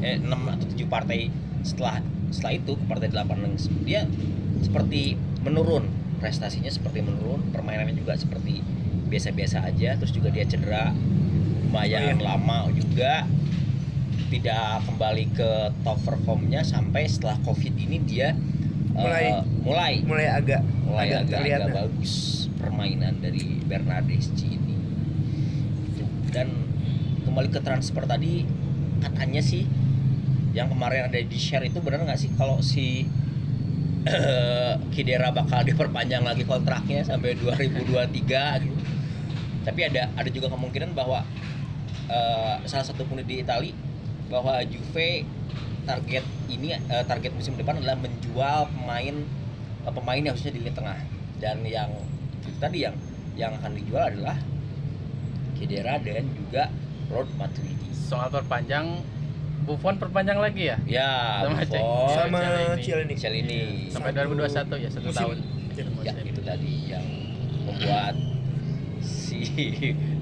eh, 0.00 0.16
enam 0.20 0.40
atau 0.46 0.66
tujuh 0.68 0.86
partai 0.86 1.18
setelah 1.64 1.98
setelah 2.28 2.52
itu 2.54 2.72
ke 2.76 2.84
partai 2.84 3.08
delapan 3.08 3.36
dia 3.82 4.04
seperti 4.60 5.16
menurun 5.40 5.88
prestasinya 6.24 6.72
seperti 6.72 7.04
menurun 7.04 7.52
permainannya 7.52 8.00
juga 8.00 8.16
seperti 8.16 8.64
biasa-biasa 9.12 9.60
aja 9.68 10.00
terus 10.00 10.16
juga 10.16 10.32
dia 10.32 10.48
cedera 10.48 10.88
lumayan 11.68 12.16
Oh, 12.16 12.16
iya. 12.16 12.24
lama 12.24 12.58
juga 12.72 13.28
tidak 14.32 14.88
kembali 14.88 15.24
ke 15.36 15.50
top 15.84 16.00
performnya 16.00 16.64
sampai 16.64 17.04
setelah 17.04 17.36
covid 17.44 17.76
ini 17.76 18.00
dia 18.00 18.32
eh, 18.32 18.96
Mulai. 18.96 19.24
mulai 19.60 19.94
mulai 20.00 20.26
agak 20.32 20.64
mulai 20.88 21.12
agak 21.12 21.44
agak, 21.44 21.60
agak 21.60 21.70
bagus 21.76 22.12
permainan 22.56 23.20
dari 23.20 23.60
Bernardeschi 23.60 24.56
ini 24.56 24.80
Itu. 25.92 26.08
dan 26.32 26.48
kembali 27.28 27.52
ke 27.52 27.60
transfer 27.60 28.08
tadi 28.08 28.48
katanya 29.04 29.44
sih 29.44 29.68
yang 30.56 30.72
kemarin 30.72 31.12
ada 31.12 31.20
di 31.20 31.36
share 31.36 31.68
itu 31.68 31.84
benar 31.84 32.00
nggak 32.08 32.16
sih 32.16 32.32
kalau 32.40 32.64
si 32.64 33.04
Kidera 34.94 35.32
bakal 35.32 35.64
diperpanjang 35.64 36.24
lagi 36.24 36.44
kontraknya 36.44 37.00
sampai 37.04 37.36
2023 37.40 38.64
gitu 38.68 38.76
tapi 39.64 39.80
ada 39.88 40.12
ada 40.12 40.28
juga 40.28 40.52
kemungkinan 40.52 40.92
bahwa 40.92 41.24
eh, 42.12 42.54
salah 42.68 42.84
satu 42.84 43.08
pun 43.08 43.24
di 43.24 43.40
Itali 43.40 43.72
bahwa 44.28 44.60
Juve 44.68 45.24
target 45.88 46.24
ini 46.52 46.76
eh, 46.76 47.04
target 47.08 47.32
musim 47.32 47.56
depan 47.56 47.80
adalah 47.80 47.96
menjual 47.96 48.68
pemain 48.76 49.16
eh, 49.88 49.92
pemain 49.92 50.20
yang 50.20 50.36
harusnya 50.36 50.52
di 50.52 50.60
lini 50.60 50.72
tengah 50.76 51.00
dan 51.40 51.64
yang 51.64 51.90
tadi 52.60 52.84
yang 52.84 52.96
yang 53.34 53.56
akan 53.56 53.72
dijual 53.72 54.04
adalah 54.04 54.36
Kedera 55.54 55.96
dan 56.02 56.28
juga 56.34 56.66
Rod 57.08 57.30
Matuidi. 57.38 57.88
Soal 57.94 58.28
perpanjang 58.28 59.00
Buffon 59.64 59.96
perpanjang 59.96 60.36
lagi 60.36 60.68
ya? 60.68 60.76
Ya, 60.84 61.10
Sama. 61.40 61.56
Buffon, 61.62 62.08
sama 62.10 62.38
Cielini. 62.38 62.82
Cielini. 62.82 63.14
Cielini. 63.16 63.60
Sampai 63.88 64.10
Satu 64.12 64.34
2021 64.36 64.84
ya, 64.84 64.88
satu 64.92 65.06
musim. 65.08 65.16
tahun. 65.16 65.36
Ya, 65.74 65.84
Ya, 66.04 66.12
itu 66.22 66.40
tadi 66.40 66.72
yang 66.86 67.06
membuat 67.64 68.14
si 69.00 69.40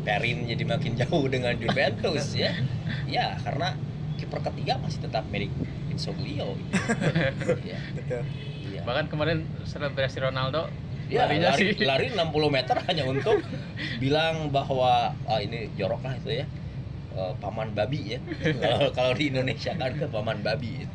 Perin 0.03 0.47
jadi 0.47 0.65
makin 0.65 0.93
jauh 0.95 1.27
dengan 1.27 1.55
Juventus 1.57 2.33
ya. 2.33 2.55
Ya, 3.09 3.37
karena 3.43 3.77
kiper 4.17 4.41
ketiga 4.43 4.79
masih 4.79 5.03
tetap 5.03 5.27
Medic 5.29 5.51
Insoglio. 5.89 6.55
ya, 7.67 7.79
Betul. 7.93 8.23
iya. 8.65 8.81
Bahkan 8.87 9.11
kemarin 9.11 9.45
selebrasi 9.65 10.23
Ronaldo 10.23 10.71
Ya, 11.11 11.29
larinya 11.29 11.53
lari, 11.53 11.77
sih. 11.77 11.85
lari 11.85 12.07
60 12.09 12.33
meter 12.49 12.77
hanya 12.89 13.05
untuk 13.05 13.37
bilang 14.03 14.49
bahwa 14.49 15.13
ah, 15.29 15.41
ini 15.45 15.69
jorok 15.77 16.01
lah 16.01 16.17
itu 16.17 16.41
ya 16.41 16.47
Eh, 17.13 17.35
paman 17.39 17.69
babi 17.71 18.17
ya 18.17 18.19
kalau 18.57 18.89
kalau 18.91 19.13
di 19.13 19.29
Indonesia 19.29 19.73
kan 19.75 19.93
ke 19.93 20.07
paman 20.07 20.41
babi 20.41 20.89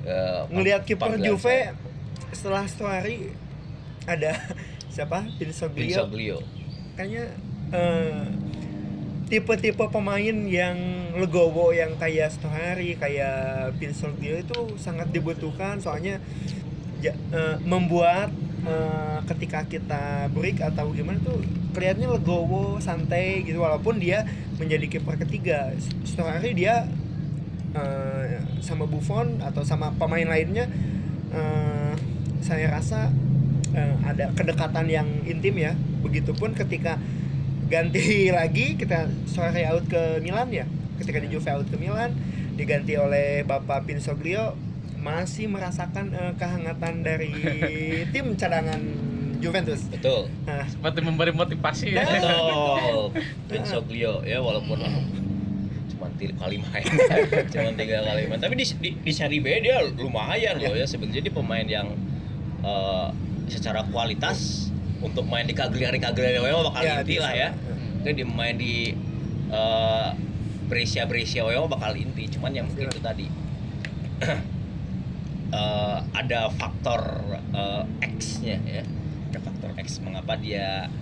Eh, 0.00 0.40
Ngelihat 0.48 0.86
kiper 0.86 1.18
Juve 1.18 1.42
saya. 1.42 1.74
setelah 2.30 2.62
Story 2.64 3.34
ada 4.06 4.38
siapa? 4.86 5.26
Pinsoglio. 5.34 5.82
Insoglio 5.82 6.38
Kayaknya 6.94 7.24
eh, 7.68 8.22
tipe-tipe 9.26 9.82
pemain 9.84 10.36
yang 10.46 10.78
legowo 11.12 11.74
yang 11.74 11.98
kayak 11.98 12.30
Stohari, 12.30 12.94
kayak 12.94 13.74
Pinsoglio 13.76 14.38
itu 14.38 14.78
sangat 14.78 15.10
dibutuhkan 15.10 15.76
soalnya 15.76 16.22
ja- 16.96 17.18
eh, 17.34 17.58
membuat 17.60 18.30
eh, 18.66 19.18
ketika 19.30 19.64
kita 19.66 20.28
break 20.34 20.60
atau 20.60 20.90
gimana 20.90 21.18
tuh 21.22 21.38
kelihatannya 21.72 22.08
legowo, 22.18 22.82
santai 22.82 23.46
gitu 23.46 23.62
walaupun 23.62 24.02
dia 24.02 24.26
menjadi 24.58 24.86
kiper 24.90 25.16
ketiga. 25.22 25.72
Stohari 26.02 26.52
dia 26.52 26.90
eh, 27.76 28.42
sama 28.60 28.84
Buffon 28.84 29.40
atau 29.40 29.62
sama 29.62 29.94
pemain 29.94 30.26
lainnya 30.26 30.66
eh, 31.30 31.94
saya 32.42 32.70
rasa 32.70 33.10
eh, 33.74 33.94
ada 34.02 34.32
kedekatan 34.34 34.86
yang 34.90 35.08
intim 35.26 35.56
ya. 35.56 35.72
Begitupun 36.02 36.54
ketika 36.54 36.98
ganti 37.66 38.28
lagi 38.38 38.78
kita 38.78 39.10
sore 39.28 39.62
out 39.66 39.86
ke 39.86 40.18
Milan 40.22 40.50
ya. 40.50 40.66
Ketika 40.96 41.20
di 41.20 41.28
Juve 41.28 41.50
out 41.52 41.68
ke 41.68 41.76
Milan 41.76 42.16
diganti 42.56 42.96
oleh 42.96 43.44
Bapak 43.44 43.84
Pinsoglio 43.84 44.56
masih 45.06 45.46
merasakan 45.46 46.10
eh, 46.10 46.32
kehangatan 46.34 46.94
dari 47.00 47.30
tim 48.12 48.34
cadangan 48.34 48.82
Juventus. 49.36 49.84
betul. 49.86 50.32
Nah, 50.42 50.64
seperti 50.66 50.98
memberi 51.04 51.30
motivasi 51.30 51.92
ya. 51.92 52.02
betul. 52.02 53.12
Pinsoglio 53.52 54.24
ya 54.24 54.40
walaupun 54.40 54.80
cuma 55.92 56.08
tiga 56.16 56.34
kali 56.40 56.56
main. 56.58 56.84
Cuma 57.52 57.70
tiga 57.72 58.00
kali 58.02 58.26
main. 58.26 58.40
Tapi 58.40 58.54
di, 58.56 58.64
di, 58.80 58.90
di 58.96 59.12
Serie 59.12 59.38
B 59.38 59.46
dia 59.60 59.80
lumayan 59.94 60.58
loh 60.58 60.74
ya 60.74 60.84
sebenarnya 60.84 61.22
dia 61.22 61.34
pemain 61.34 61.64
yang 61.64 61.88
eh, 62.60 63.08
secara 63.46 63.84
kualitas 63.86 64.68
untuk 65.04 65.28
main 65.28 65.44
di 65.44 65.52
Cagliari 65.52 66.00
Cagliari 66.00 66.40
memang 66.40 66.72
bakal 66.72 66.82
Ya, 66.82 67.04
inti 67.04 67.20
lah 67.20 67.32
ya. 67.36 67.48
kan 68.02 68.12
dia 68.16 68.26
main 68.26 68.56
di 68.56 68.96
eh, 69.52 70.08
Brescia 70.66 71.04
Brescia 71.04 71.44
bakal 71.68 71.92
inti. 71.94 72.24
Cuman 72.32 72.56
yang 72.56 72.66
Iya. 72.72 72.88
itu 72.88 73.00
tadi 73.04 73.26
eh, 75.56 75.98
ada 76.12 76.52
faktor 76.52 77.00
eh, 77.56 77.82
X-nya 78.04 78.60
ya 78.68 78.84
ada 79.32 79.38
faktor 79.40 79.72
X 79.80 80.04
mengapa 80.04 80.36
dia 80.36 80.92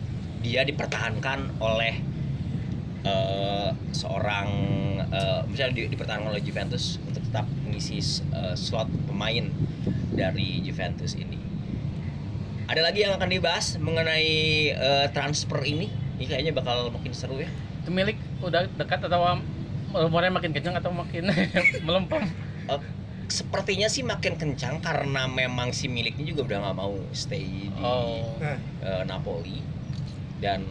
dia 0.44 0.62
dipertahankan 0.62 1.58
oleh 1.58 1.98
eh, 3.04 3.70
seorang 3.90 4.48
eh, 5.10 5.40
misalnya 5.50 5.72
di- 5.74 5.90
dipertahankan 5.90 6.30
oleh 6.30 6.42
Juventus 6.44 7.02
untuk 7.04 7.22
tetap 7.26 7.46
mengisi 7.66 7.98
eh, 8.32 8.54
slot 8.54 8.88
pemain 9.10 9.50
dari 10.14 10.62
Juventus 10.62 11.18
ini. 11.18 11.36
Ada 12.64 12.80
lagi 12.80 13.04
yang 13.04 13.12
akan 13.20 13.28
dibahas 13.28 13.76
mengenai 13.76 14.32
eh, 14.72 15.06
transfer 15.12 15.60
ini? 15.66 15.90
Ini 16.16 16.24
kayaknya 16.30 16.52
bakal 16.54 16.88
makin 16.94 17.12
seru 17.12 17.42
ya. 17.42 17.50
Itu 17.82 17.90
milik 17.92 18.16
udah 18.40 18.70
dekat 18.78 19.04
atau 19.04 19.42
umurnya 19.94 20.32
makin 20.32 20.50
kencang 20.54 20.74
atau 20.78 20.90
makin 20.94 21.28
melempem? 21.86 22.24
Eh, 22.70 22.80
sepertinya 23.34 23.86
sih 23.86 24.00
makin 24.00 24.34
kencang 24.34 24.78
karena 24.78 25.26
memang 25.26 25.70
si 25.70 25.86
miliknya 25.86 26.22
juga 26.24 26.46
udah 26.46 26.58
nggak 26.62 26.76
mau 26.76 26.94
stay 27.10 27.42
di 27.66 27.82
Oh. 27.82 28.38
eh, 28.38 29.02
Napoli. 29.02 29.58
Dan 30.38 30.62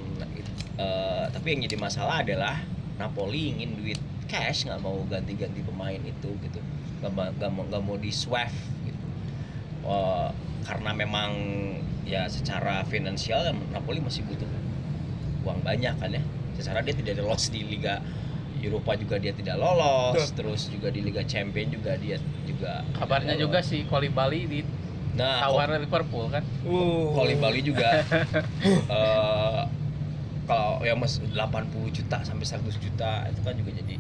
eh, 0.75 1.25
tapi 1.27 1.47
yang 1.51 1.61
jadi 1.61 1.75
masalah 1.75 2.23
adalah 2.23 2.63
Napoli 2.95 3.51
ingin 3.51 3.75
duit 3.75 3.99
cash 4.25 4.63
nggak 4.63 4.79
mau 4.79 4.95
ganti-ganti 5.05 5.59
pemain 5.59 5.99
itu 5.99 6.29
gitu. 6.39 6.59
Nggak 6.99 7.11
ma- 7.11 7.33
nggak 7.33 7.51
mau 7.51 7.63
nggak 7.65 7.83
mau 7.83 7.97
di 7.97 8.09
swap 8.09 8.49
gitu. 8.81 9.05
Eh, 9.83 10.29
karena 10.63 10.95
memang 10.95 11.31
ya 12.03 12.27
secara 12.27 12.83
finansial 12.83 13.43
Napoli 13.69 13.99
masih 13.99 14.23
butuh 14.23 14.47
uang 15.43 15.59
banyak 15.61 15.91
kan 15.93 16.09
ya. 16.09 16.23
Secara 16.55 16.79
dia 16.79 16.93
tidak 16.93 17.19
lolos 17.19 17.49
di 17.49 17.61
Liga 17.61 17.99
Eropa 18.63 18.95
juga 18.95 19.19
dia 19.19 19.35
tidak 19.35 19.59
lolos 19.59 20.15
Betul. 20.15 20.29
terus 20.39 20.61
juga 20.71 20.87
di 20.89 21.03
Liga 21.03 21.23
Champion 21.27 21.67
juga 21.67 21.99
dia 21.99 22.15
juga 22.47 22.81
Kabarnya 22.95 23.35
juga 23.35 23.59
si 23.59 23.83
Koli 23.83 24.07
Bali 24.07 24.41
di 24.47 24.59
nah 25.13 25.45
tawar 25.45 25.77
Liverpool 25.77 26.25
kan. 26.31 26.41
uh, 26.65 27.13
Koli 27.13 27.37
Bali 27.37 27.61
juga 27.61 28.01
eh 28.97 29.61
kalau 30.43 30.83
yang 30.83 30.99
mas 30.99 31.23
80 31.23 31.39
juta 31.95 32.17
sampai 32.19 32.43
100 32.43 32.67
juta 32.83 33.11
itu 33.31 33.39
kan 33.43 33.55
juga 33.55 33.71
jadi 33.79 33.95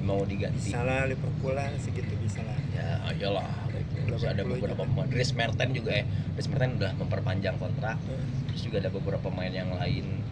mau 0.00 0.24
diganti. 0.24 0.72
bisa 0.72 0.80
lah 0.82 1.06
Liverpool 1.06 1.54
lah 1.54 1.68
segitu 1.76 2.10
bisa 2.18 2.40
lah. 2.42 2.56
Ya 2.72 2.98
iyalah 3.14 3.46
gitu. 3.70 4.08
Terus 4.08 4.22
ada 4.26 4.42
80 4.42 4.50
beberapa 4.56 4.82
pemain 4.82 5.06
Dries 5.06 5.32
Mertens 5.36 5.72
juga 5.76 5.92
ya. 5.92 6.04
Dries 6.34 6.48
Mertens 6.48 6.74
udah 6.80 6.92
memperpanjang 6.98 7.56
kontrak. 7.60 8.00
Hmm. 8.02 8.26
Terus 8.50 8.60
juga 8.66 8.76
ada 8.82 8.90
beberapa 8.90 9.22
pemain 9.22 9.52
yang 9.52 9.70
lain 9.76 10.24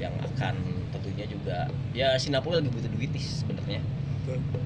yang 0.00 0.16
akan 0.16 0.56
tentunya 0.90 1.28
juga 1.28 1.68
ya 1.92 2.16
si 2.16 2.32
Napoli 2.32 2.64
lagi 2.64 2.72
butuh 2.72 2.90
duit 2.90 3.12
nih 3.12 3.20
sebenarnya. 3.20 3.80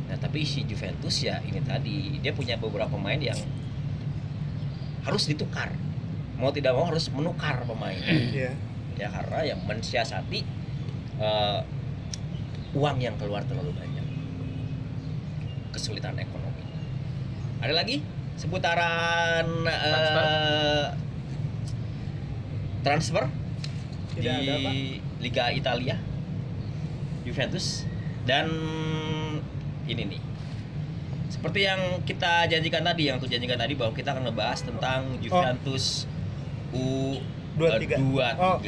Nah 0.07 0.17
tapi 0.23 0.47
si 0.47 0.63
Juventus 0.63 1.19
ya 1.21 1.43
ini 1.43 1.59
tadi 1.67 2.23
dia 2.23 2.31
punya 2.31 2.55
beberapa 2.55 2.95
pemain 2.95 3.19
yang 3.19 3.37
harus 5.03 5.27
ditukar. 5.27 5.75
Mau 6.39 6.55
tidak 6.55 6.79
mau 6.79 6.87
harus 6.87 7.11
menukar 7.11 7.67
pemain. 7.67 7.99
Iya. 7.99 8.55
ya 8.95 9.11
karena 9.11 9.43
yang 9.43 9.61
mensiasati 9.67 10.47
eh, 11.19 11.61
uang 12.75 12.97
yang 13.03 13.19
keluar 13.19 13.43
terlalu 13.43 13.75
banyak 13.75 14.07
kesulitan 15.75 16.15
ekonomi 16.15 16.63
ada 17.59 17.75
lagi 17.75 18.03
seputaran 18.39 19.47
eh, 19.67 20.87
transfer 22.87 23.27
Tidak 24.15 24.35
di 24.41 24.47
ada, 24.47 24.55
Pak. 24.61 24.73
Liga 25.21 25.45
Italia 25.51 25.97
Juventus 27.25 27.89
dan 28.25 28.47
ini 29.85 30.03
nih 30.17 30.23
seperti 31.29 31.67
yang 31.67 31.81
kita 32.05 32.47
janjikan 32.49 32.85
tadi 32.85 33.11
yang 33.11 33.17
aku 33.21 33.27
janjikan 33.29 33.59
tadi 33.59 33.75
bahwa 33.77 33.93
kita 33.93 34.13
akan 34.17 34.29
ngebahas 34.31 34.61
tentang 34.65 35.01
Juventus 35.21 36.07
U 36.73 37.19
Dua 37.55 37.79
eh, 37.79 37.87
tiga. 37.87 37.97
dua 38.03 38.29
Oh. 38.35 38.59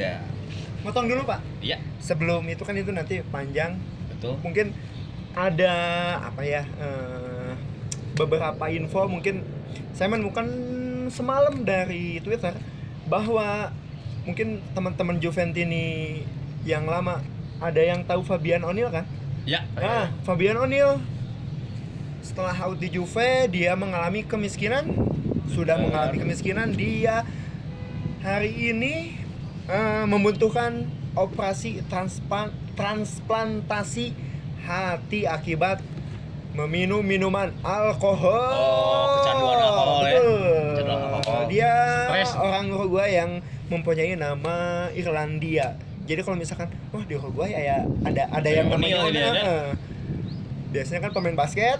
Motong 0.87 1.11
dulu 1.11 1.27
Pak. 1.27 1.43
Iya, 1.59 1.83
Sebelum 1.99 2.47
itu 2.47 2.63
kan 2.63 2.79
itu 2.79 2.95
nanti 2.95 3.19
panjang. 3.35 3.75
betul. 4.07 4.39
Mungkin 4.47 4.71
ada 5.35 5.75
apa 6.23 6.47
ya? 6.47 6.63
eh, 6.63 7.53
beberapa 8.15 8.65
info 8.71 9.11
mungkin 9.11 9.43
saya 9.93 10.09
menemukan 10.09 10.47
semalam 11.11 11.67
dari 11.67 12.23
Twitter 12.23 12.55
bahwa 13.11 13.75
mungkin 14.27 14.59
teman-teman 14.75 15.23
Juventini 15.23 16.21
yang 16.67 16.85
lama 16.85 17.23
ada 17.63 17.81
yang 17.81 18.03
tahu 18.05 18.27
Fabian 18.27 18.67
O'Neill 18.67 18.91
kan? 18.93 19.07
Ya, 19.47 19.63
Nah, 19.79 20.11
Fabian 20.27 20.59
O'Neill 20.59 20.99
setelah 22.27 22.59
out 22.67 22.83
di 22.83 22.91
Juve 22.91 23.47
dia 23.47 23.79
mengalami 23.79 24.27
kemiskinan, 24.27 24.91
sudah 25.55 25.79
mengalami 25.79 26.19
kemiskinan, 26.27 26.75
dia 26.75 27.23
hari 28.27 28.75
ini 28.75 29.15
eh, 29.71 30.05
membutuhkan 30.11 30.91
operasi 31.15 31.87
transplantasi 32.75 34.11
hati 34.67 35.31
akibat 35.31 35.79
meminum 36.59 37.07
minuman 37.07 37.55
alkohol. 37.63 38.51
Oh, 38.51 39.23
kecanduan 39.23 39.59
alkohol 39.63 40.03
ya. 40.03 40.19
Betul. 40.19 40.35
Kecanduan 40.35 40.66
alkohol. 40.89 41.43
Dia 41.51 41.73
Stres. 42.09 42.33
orang 42.39 42.71
Uruguay 42.71 43.11
yang 43.19 43.31
mempunyai 43.67 44.15
nama 44.15 44.87
Irlandia. 44.95 45.75
Jadi 46.07 46.23
kalau 46.23 46.39
misalkan, 46.39 46.71
wah 46.95 47.03
di 47.03 47.19
Uruguay 47.19 47.51
ya 47.51 47.83
ada 48.07 48.31
ada 48.31 48.47
yang 48.47 48.71
namanya 48.71 49.03
O'Neal 49.03 49.35
ada. 49.35 49.43
eh. 49.43 49.67
Biasanya 50.71 51.01
kan 51.09 51.11
pemain 51.11 51.35
basket. 51.35 51.79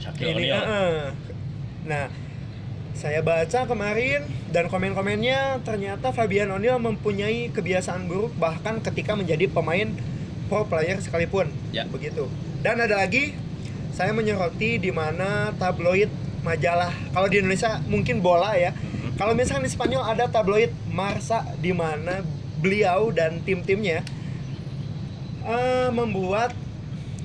Shaquille 0.00 0.40
Ini, 0.40 0.56
eh. 0.56 1.12
Nah, 1.84 2.08
saya 2.96 3.20
baca 3.20 3.68
kemarin 3.68 4.24
dan 4.48 4.72
komen-komennya 4.72 5.60
ternyata 5.68 6.16
Fabian 6.16 6.48
O'Neill 6.48 6.80
mempunyai 6.80 7.52
kebiasaan 7.52 8.08
buruk 8.08 8.32
bahkan 8.40 8.80
ketika 8.80 9.12
menjadi 9.12 9.52
pemain 9.52 9.92
pro 10.48 10.64
player 10.64 10.96
sekalipun. 11.04 11.52
Ya. 11.76 11.84
Begitu. 11.92 12.24
Dan 12.64 12.80
ada 12.80 12.96
lagi 12.96 13.36
saya 13.92 14.16
menyoroti 14.16 14.80
di 14.80 14.88
mana 14.92 15.52
tabloid 15.60 16.08
majalah 16.46 16.94
kalau 17.10 17.26
di 17.26 17.42
Indonesia 17.42 17.82
mungkin 17.84 18.22
bola 18.22 18.54
ya. 18.54 18.70
Mhm. 18.70 19.18
Kalau 19.18 19.34
misalkan 19.34 19.64
di 19.64 19.70
Spanyol 19.70 20.06
ada 20.06 20.24
tabloid 20.26 20.70
Marsa 20.88 21.42
di 21.58 21.74
mana 21.74 22.22
beliau 22.56 23.10
dan 23.10 23.42
tim-timnya 23.42 24.06
eh, 25.42 25.88
membuat 25.90 26.54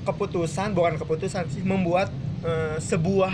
keputusan 0.02 0.74
bukan 0.74 0.98
keputusan 0.98 1.46
sih 1.48 1.62
membuat 1.62 2.10
eh, 2.42 2.76
sebuah 2.78 3.30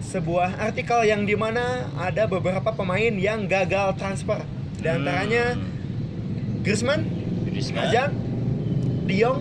sebuah 0.00 0.58
artikel 0.58 1.04
yang 1.04 1.22
di 1.22 1.36
mana 1.36 1.86
ada 1.94 2.24
beberapa 2.24 2.72
pemain 2.72 3.12
yang 3.12 3.44
gagal 3.46 3.94
transfer 3.94 4.40
di 4.74 4.88
antaranya 4.88 5.54
Hmm. 5.54 5.78
Griezmann, 6.60 7.02
Griezmann. 7.46 7.84
Hazard, 7.86 8.12
De 9.06 9.14
Jong 9.14 9.40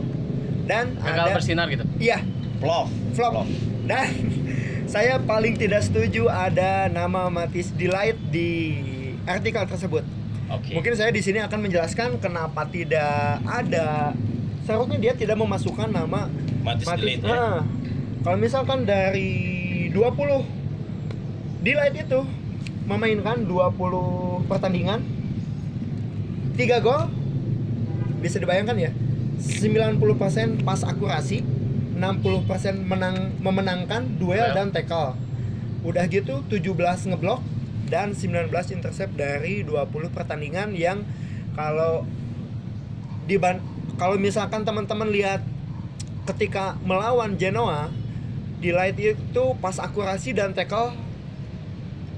dan 0.64 0.96
Gagal 0.96 1.26
ada 1.26 1.36
bersinar 1.36 1.66
gitu. 1.68 1.84
iya 1.98 2.24
Plov. 2.60 2.88
flop 3.12 3.44
dan 3.84 4.08
saya 4.90 5.22
paling 5.22 5.54
tidak 5.54 5.86
setuju 5.86 6.26
ada 6.26 6.90
nama 6.90 7.30
Matis 7.30 7.70
Delight 7.78 8.18
di 8.34 8.82
artikel 9.30 9.62
tersebut 9.70 10.02
Oke. 10.50 10.74
Mungkin 10.74 10.98
saya 10.98 11.14
di 11.14 11.22
sini 11.22 11.38
akan 11.46 11.70
menjelaskan 11.70 12.18
kenapa 12.18 12.66
tidak 12.66 13.38
ada 13.46 14.18
seharusnya 14.66 14.98
dia 14.98 15.14
tidak 15.14 15.38
memasukkan 15.38 15.94
nama 15.94 16.26
Matis 16.66 16.90
Matis. 16.90 17.22
Delete 17.22 17.22
ya. 17.22 17.38
Ah, 17.38 17.58
kalau 18.26 18.38
misalkan 18.42 18.82
dari 18.82 19.94
20 19.94 21.62
Delight 21.62 21.96
itu 22.02 22.26
memainkan 22.90 23.46
20 23.46 24.50
pertandingan 24.50 25.06
3 26.58 26.82
gol 26.82 27.14
bisa 28.26 28.42
dibayangkan 28.42 28.90
ya 28.90 28.92
90% 29.38 30.66
pas 30.66 30.82
akurasi 30.82 31.46
60% 32.00 32.88
menang 32.88 33.36
memenangkan 33.44 34.16
duel 34.16 34.40
Duel. 34.50 34.56
dan 34.56 34.72
tackle 34.72 35.20
udah 35.84 36.08
gitu 36.08 36.44
17 36.48 37.12
ngeblok 37.12 37.44
dan 37.92 38.16
19 38.16 38.52
intercept 38.72 39.14
dari 39.20 39.68
20 39.68 40.16
pertandingan 40.16 40.72
yang 40.76 41.04
kalau 41.54 42.08
diban 43.28 43.60
kalau 44.00 44.16
misalkan 44.16 44.64
teman-teman 44.64 45.12
lihat 45.12 45.44
ketika 46.26 46.80
melawan 46.88 47.36
Genoa 47.36 47.92
Delight 48.60 49.00
itu 49.00 49.44
pas 49.64 49.80
akurasi 49.80 50.36
dan 50.36 50.52
tackle 50.52 50.92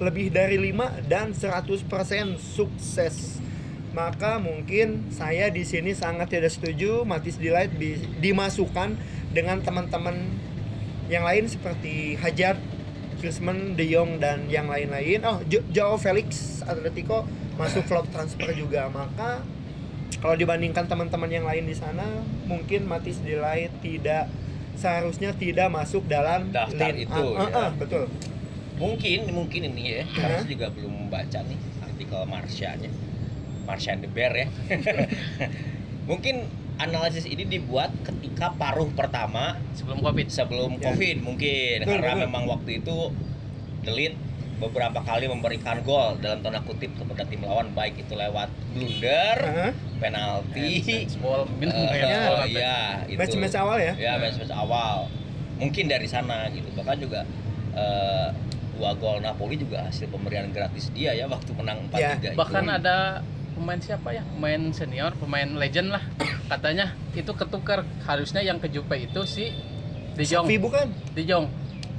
lebih 0.02 0.34
dari 0.34 0.58
5 0.58 1.06
dan 1.06 1.38
100% 1.38 1.86
sukses. 2.41 3.38
Maka 3.91 4.39
mungkin 4.39 5.12
saya 5.12 5.51
di 5.51 5.67
sini 5.67 5.91
sangat 5.91 6.32
tidak 6.32 6.51
setuju 6.51 7.04
Matis 7.04 7.36
Delight 7.36 7.75
di- 7.75 7.99
dimasukkan 8.19 8.95
dengan 9.32 9.60
teman-teman 9.60 10.15
yang 11.12 11.27
lain 11.27 11.43
seperti 11.45 12.15
Hajar, 12.15 12.56
Griezmann, 13.19 13.75
De 13.75 13.84
Jong 13.84 14.17
dan 14.17 14.47
yang 14.47 14.71
lain-lain. 14.71 15.19
Oh, 15.27 15.43
Jo- 15.43 15.67
Joao 15.69 15.99
Felix 15.99 16.60
Atletico 16.63 17.27
masuk 17.60 17.84
flop 17.84 18.08
transfer 18.10 18.56
juga. 18.56 18.88
Maka 18.88 19.43
kalau 20.23 20.39
dibandingkan 20.39 20.88
teman-teman 20.88 21.27
yang 21.27 21.43
lain 21.43 21.67
di 21.67 21.75
sana, 21.75 22.23
mungkin 22.47 22.88
Matis 22.88 23.19
Delight 23.19 23.75
tidak 23.84 24.32
seharusnya 24.71 25.36
tidak 25.36 25.67
masuk 25.67 26.08
dalam 26.08 26.47
Daftar 26.49 26.95
itu, 26.95 27.12
up. 27.12 27.38
Ah, 27.38 27.43
ya. 27.43 27.60
ah, 27.60 27.69
betul. 27.75 28.08
Mungkin 28.80 29.30
mungkin 29.30 29.62
ini 29.67 29.99
ya. 29.99 30.04
Hah? 30.15 30.41
Saya 30.41 30.47
juga 30.47 30.71
belum 30.71 31.06
membaca 31.06 31.43
nih 31.43 31.60
artikel 31.84 32.21
Marsha-nya. 32.23 32.89
Marsha 33.71 33.95
and 33.95 34.03
the 34.03 34.10
Bear 34.10 34.36
ya. 34.36 34.47
mungkin 36.10 36.43
analisis 36.75 37.23
ini 37.23 37.45
dibuat 37.45 37.93
ketika 38.03 38.51
paruh 38.53 38.89
pertama 38.91 39.55
sebelum 39.71 40.01
covid 40.01 40.27
sebelum 40.27 40.71
Ya. 40.75 40.91
Covid 40.91 41.17
mungkin 41.21 41.75
Betul, 41.79 41.93
karena 41.95 42.12
betul. 42.12 42.25
memang 42.25 42.43
waktu 42.49 42.71
itu 42.77 42.97
Delit 43.81 44.13
beberapa 44.57 45.01
kali 45.01 45.25
memberikan 45.25 45.81
gol 45.81 46.21
dalam 46.21 46.38
tanda 46.39 46.62
kutip 46.62 46.93
kepada 46.93 47.25
tim 47.25 47.41
lawan 47.41 47.73
baik 47.73 47.97
itu 47.97 48.13
lewat 48.13 48.45
blunder, 48.69 49.38
Ah, 49.41 49.73
penalti, 49.97 50.86
ball 51.17 51.41
oh 51.41 51.49
ball. 51.49 52.45
iya 52.45 53.01
itu. 53.10 53.17
Match-match 53.17 53.57
awal 53.57 53.81
ya? 53.81 53.93
Ya, 53.97 54.13
match-match 54.15 54.53
awal. 54.53 55.10
Mungkin 55.57 55.89
dari 55.89 56.05
sana 56.05 56.45
gitu. 56.51 56.69
Bahkan 56.77 56.93
juga 57.01 57.25
eh, 57.73 58.27
dua 58.77 58.93
gol 58.93 59.17
Napoli 59.19 59.57
juga 59.57 59.81
hasil 59.84 60.05
pemberian 60.07 60.45
gratis 60.49 60.93
dia 60.93 61.13
ya 61.13 61.25
waktu 61.25 61.49
menang 61.53 61.89
4-3 61.89 61.97
Ya, 61.97 62.12
itu. 62.21 62.38
bahkan 62.38 62.65
ada 62.65 63.25
pemain 63.62 63.78
siapa 63.78 64.10
ya 64.10 64.26
pemain 64.26 64.62
senior 64.74 65.13
pemain 65.15 65.45
legend 65.54 65.93
lah 65.93 66.02
katanya 66.50 66.97
itu 67.13 67.30
ketukar 67.32 67.86
harusnya 68.02 68.41
yang 68.41 68.58
ke 68.58 68.65
Jupe 68.67 68.97
itu 68.97 69.21
si 69.24 69.54
De 70.12 70.26
Jong 70.26 70.43
Safi 70.43 70.58
bukan? 70.58 70.89
De 71.13 71.24
Jong 71.24 71.45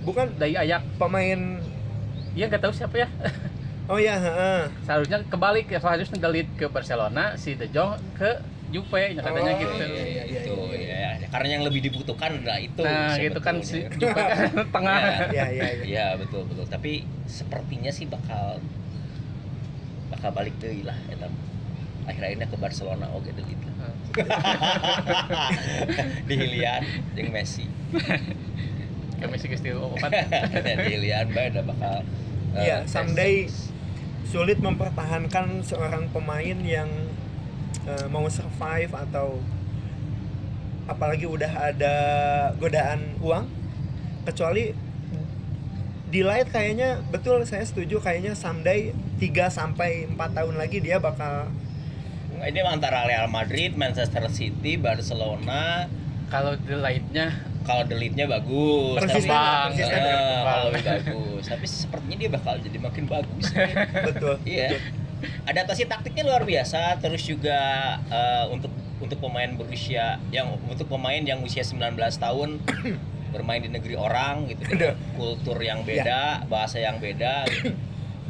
Bukan 0.03 0.35
dari 0.35 0.59
Ayak 0.59 0.83
pemain 0.99 1.63
iya 2.35 2.51
nggak 2.51 2.61
tahu 2.61 2.75
siapa 2.75 2.99
ya 2.99 3.09
Oh 3.87 3.99
ya, 3.99 4.15
heeh. 4.15 4.63
seharusnya 4.83 5.23
kebalik 5.27 5.67
ya 5.67 5.79
harusnya 5.79 6.19
delit 6.19 6.51
ke 6.55 6.67
Barcelona 6.67 7.35
si 7.37 7.55
De 7.55 7.67
Jong 7.67 7.95
ke 8.15 8.43
Jupe 8.69 8.99
ya 8.99 9.21
katanya 9.21 9.53
Oh, 9.53 9.61
gitu 9.61 9.75
Iya, 9.79 10.03
iya, 10.03 10.23
Iya, 10.27 10.41
itu 10.43 10.55
iya, 10.75 11.09
ya. 11.19 11.27
Karena 11.29 11.49
yang 11.51 11.63
lebih 11.63 11.81
dibutuhkan 11.83 12.35
adalah 12.37 12.59
itu. 12.59 12.81
nah 12.81 13.15
gitu 13.15 13.39
kan 13.39 13.61
si. 13.61 13.85
Jupe 14.01 14.17
kan 14.17 14.49
tengah 14.75 14.99
Ya. 15.31 15.45
Ya, 15.45 15.47
ya, 15.51 15.67
ya. 15.71 15.85
Iya 15.85 16.07
betul 16.19 16.43
betul. 16.49 16.67
Tapi 16.67 17.05
sepertinya 17.25 17.91
sih 17.91 18.07
bakal 18.07 18.59
bakal 20.09 20.31
balik 20.31 20.57
deh 20.59 20.83
lah. 20.83 20.97
Eta. 21.07 21.29
Akhir-akhirnya 22.07 22.49
ke 22.51 22.57
Barcelona 22.59 23.07
oke 23.15 23.31
delit 23.31 23.61
lah. 23.63 23.95
Di 26.29 26.35
Hilian 26.35 26.83
jeung 27.15 27.31
Messi. 27.31 27.67
kami 29.23 29.39
sih 29.39 29.47
geus 29.47 29.63
opat 29.63 30.11
Dan 30.67 30.77
di 30.83 30.99
Hilian 30.99 31.31
bae 31.31 31.47
udah 31.55 31.63
bakal 31.63 31.97
eh, 32.59 32.67
Iya, 32.67 32.83
tes. 32.83 32.91
someday 32.91 33.47
sulit 34.27 34.59
mempertahankan 34.59 35.63
seorang 35.63 36.11
pemain 36.11 36.59
yang 36.59 36.91
eh, 37.87 38.07
mau 38.11 38.27
survive 38.27 38.91
atau 38.91 39.39
apalagi 40.91 41.31
udah 41.31 41.71
ada 41.71 41.95
godaan 42.59 43.15
uang 43.23 43.47
kecuali 44.27 44.75
Delight 46.13 46.53
kayaknya 46.53 47.01
betul 47.09 47.41
saya 47.49 47.65
setuju 47.65 47.97
kayaknya 47.97 48.37
someday 48.37 48.93
3 49.17 49.49
sampai 49.49 50.05
4 50.13 50.19
tahun 50.37 50.61
lagi 50.61 50.85
dia 50.85 51.01
bakal 51.01 51.49
ini 52.43 52.59
antara 52.67 53.07
Real 53.07 53.31
Madrid, 53.31 53.79
Manchester 53.79 54.27
City, 54.33 54.75
Barcelona. 54.75 55.87
kalau 56.33 56.57
delightnya 56.57 57.45
Kalau 57.63 57.87
delitnya 57.87 58.27
bagus, 58.27 58.99
Persisten, 58.99 59.31
tapi 59.31 59.79
persisten. 59.79 60.03
Eh, 60.03 60.41
kalau 60.43 60.65
lebih 60.75 60.83
bagus. 60.83 61.45
Tapi 61.47 61.67
sepertinya 61.71 62.17
dia 62.19 62.31
bakal 62.35 62.55
jadi 62.59 62.79
makin 62.83 63.05
bagus. 63.07 63.47
betul. 64.11 64.35
Iya. 64.43 64.83
Adaptasi 65.47 65.87
taktiknya 65.87 66.27
luar 66.27 66.43
biasa, 66.43 66.99
terus 66.99 67.23
juga 67.23 67.61
eh, 68.11 68.45
untuk 68.51 68.75
untuk 68.99 69.19
pemain 69.23 69.47
berusia 69.55 70.19
yang 70.35 70.59
untuk 70.67 70.91
pemain 70.91 71.23
yang 71.23 71.39
usia 71.47 71.63
19 71.63 71.95
tahun 72.19 72.59
bermain 73.35 73.63
di 73.63 73.71
negeri 73.71 73.95
orang 73.95 74.51
gitu 74.51 74.67
kultur 75.15 75.63
yang 75.63 75.87
beda, 75.87 76.51
bahasa 76.51 76.83
yang 76.83 76.99
beda. 76.99 77.47
gitu. 77.47 77.79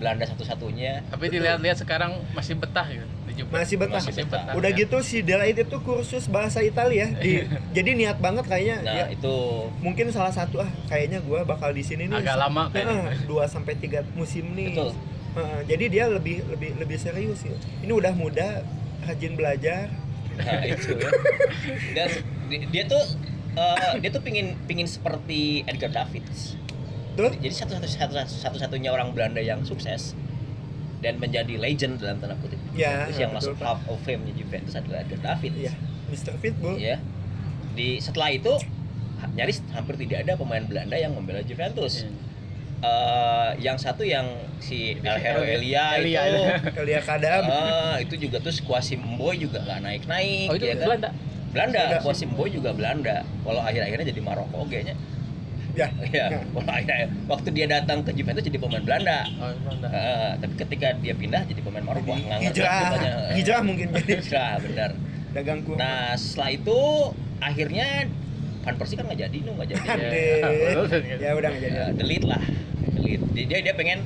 Belanda 0.03 0.27
satu-satunya. 0.27 1.07
tapi 1.15 1.31
dilihat-lihat 1.31 1.79
sekarang 1.79 2.19
masih 2.35 2.59
betah 2.59 2.91
gitu 2.91 3.07
Masih 3.45 3.77
betah. 3.77 3.99
Masih 3.99 4.13
betah. 4.15 4.53
Udah 4.53 4.69
ya. 4.69 4.79
gitu 4.79 4.97
si 5.01 5.21
Delight 5.21 5.57
itu 5.57 5.77
kursus 5.81 6.27
bahasa 6.27 6.61
Italia 6.61 7.09
di 7.15 7.43
jadi 7.77 7.91
niat 7.93 8.19
banget 8.19 8.45
kayaknya 8.45 8.77
Nah, 8.83 8.95
ya, 8.95 9.05
itu 9.11 9.35
mungkin 9.79 10.09
salah 10.09 10.31
satu 10.31 10.59
ah 10.59 10.71
kayaknya 10.87 11.21
gua 11.21 11.43
bakal 11.43 11.71
di 11.71 11.81
sini 11.81 12.07
nih 12.07 12.19
agak 12.19 12.37
lama 12.39 12.63
kayaknya 12.69 13.15
2 13.25 13.31
sampai 13.47 13.75
3 13.75 14.05
musim 14.13 14.53
nih. 14.53 14.73
betul. 14.73 14.91
Heeh, 15.33 15.59
jadi 15.67 15.85
dia 15.89 16.05
lebih 16.07 16.45
lebih 16.47 16.77
lebih 16.77 16.97
serius 16.97 17.41
ya. 17.43 17.57
Ini 17.81 17.89
udah 17.91 18.13
muda, 18.13 18.61
rajin 19.03 19.33
belajar. 19.33 19.89
Nah, 20.35 20.61
itu 20.63 20.93
ya. 20.95 21.09
Dan 21.97 22.09
di- 22.47 22.69
dia 22.69 22.85
tuh 22.85 23.01
eh, 23.53 23.93
dia 23.99 24.11
tuh 24.11 24.21
pingin 24.21 24.57
pingin 24.63 24.85
seperti 24.85 25.65
Edgar 25.65 25.89
Davids. 25.91 26.57
Tuh, 27.13 27.29
Jadi 27.31 27.49
satu 27.51 27.77
satu 27.77 27.85
satu 27.87 28.15
satu 28.25 28.57
satunya 28.59 28.89
orang 28.89 29.13
Belanda 29.13 29.37
yang 29.39 29.61
sukses 29.63 30.17
dan 31.03 31.19
menjadi 31.19 31.55
legend 31.59 31.99
dalam 31.99 32.23
tanda 32.23 32.39
kutip. 32.39 32.57
Ya, 32.73 33.11
Terus 33.11 33.19
yang 33.19 33.35
betul, 33.35 33.59
masuk. 33.59 33.67
Hall 33.67 33.79
of 33.91 33.99
Fame-nya 34.07 34.33
Juventus 34.39 34.75
adalah 34.79 35.03
Edgar 35.03 35.21
Davids. 35.21 35.59
Iya, 35.59 35.73
Mr. 36.09 36.33
Pitbull. 36.39 36.79
Iya. 36.79 36.97
Di 37.75 37.99
setelah 37.99 38.31
itu 38.31 38.53
nyaris 39.35 39.63
hampir 39.75 39.99
tidak 39.99 40.27
ada 40.27 40.33
pemain 40.39 40.63
Belanda 40.63 40.95
yang 40.95 41.13
membela 41.13 41.43
Juventus. 41.43 42.07
Iya. 42.07 42.11
Eh, 42.83 43.51
yang 43.63 43.79
satu 43.79 44.03
yang 44.03 44.27
si 44.59 44.99
El 45.03 45.19
Hero 45.23 45.43
Elia, 45.47 46.03
Elia, 46.03 46.23
itu 46.27 46.41
ya. 46.43 46.57
Elia 46.83 47.01
Kadam. 47.03 47.43
eh, 47.47 47.95
itu 48.03 48.15
juga 48.19 48.43
tuh 48.43 48.51
Kwasim 48.67 48.99
Mboy 48.99 49.39
juga 49.39 49.63
nggak 49.63 49.79
naik-naik 49.87 50.51
oh 50.51 50.55
itu 50.59 50.67
ya 50.67 50.75
kan? 50.75 50.87
Belanda 50.91 51.11
Belanda, 51.53 51.79
Belanda. 51.85 51.99
Kwasim 52.01 52.33
Boy 52.33 52.49
juga 52.49 52.73
Belanda. 52.73 53.29
Walau 53.45 53.61
akhir-akhirnya 53.61 54.09
jadi 54.09 54.21
Maroko 54.25 54.65
kayaknya. 54.67 54.97
Ya. 55.73 55.89
Ya, 56.09 56.27
Ya. 56.29 57.07
waktu 57.25 57.49
dia 57.51 57.67
datang 57.67 58.03
ke 58.03 58.13
Juventus 58.13 58.43
jadi 58.43 58.59
pemain 58.59 58.81
Belanda. 58.81 59.25
oh 59.37 59.49
Belanda 59.59 59.89
Eh, 59.89 60.33
tapi 60.39 60.55
ketika 60.59 60.89
dia 60.97 61.15
pindah 61.15 61.43
jadi 61.43 61.61
pemain 61.61 61.81
Maroko, 61.81 62.13
hijrah. 62.13 62.93
Eh, 62.95 63.37
hijrah 63.37 63.61
mungkin 63.61 63.89
jadi 63.97 64.13
Hijrah, 64.19 64.61
benar. 64.61 64.91
dagang 65.33 65.61
kurma. 65.63 65.81
Nah, 65.81 66.07
setelah 66.15 66.51
itu 66.53 66.79
akhirnya 67.39 68.05
Van 68.63 68.77
Persie 68.77 68.95
kan 68.95 69.05
nggak 69.05 69.21
jadi, 69.23 69.37
nu 69.43 69.51
nggak 69.55 69.69
jadi. 69.71 69.87
Aduh. 70.45 70.87
ya 71.25 71.31
udah 71.35 71.49
nggak 71.51 71.63
jadi. 71.63 71.75
Ya, 71.75 71.87
delete 71.91 72.27
lah, 72.27 72.43
delete. 72.93 73.25
Dia 73.33 73.59
dia, 73.61 73.73
pengen 73.73 74.05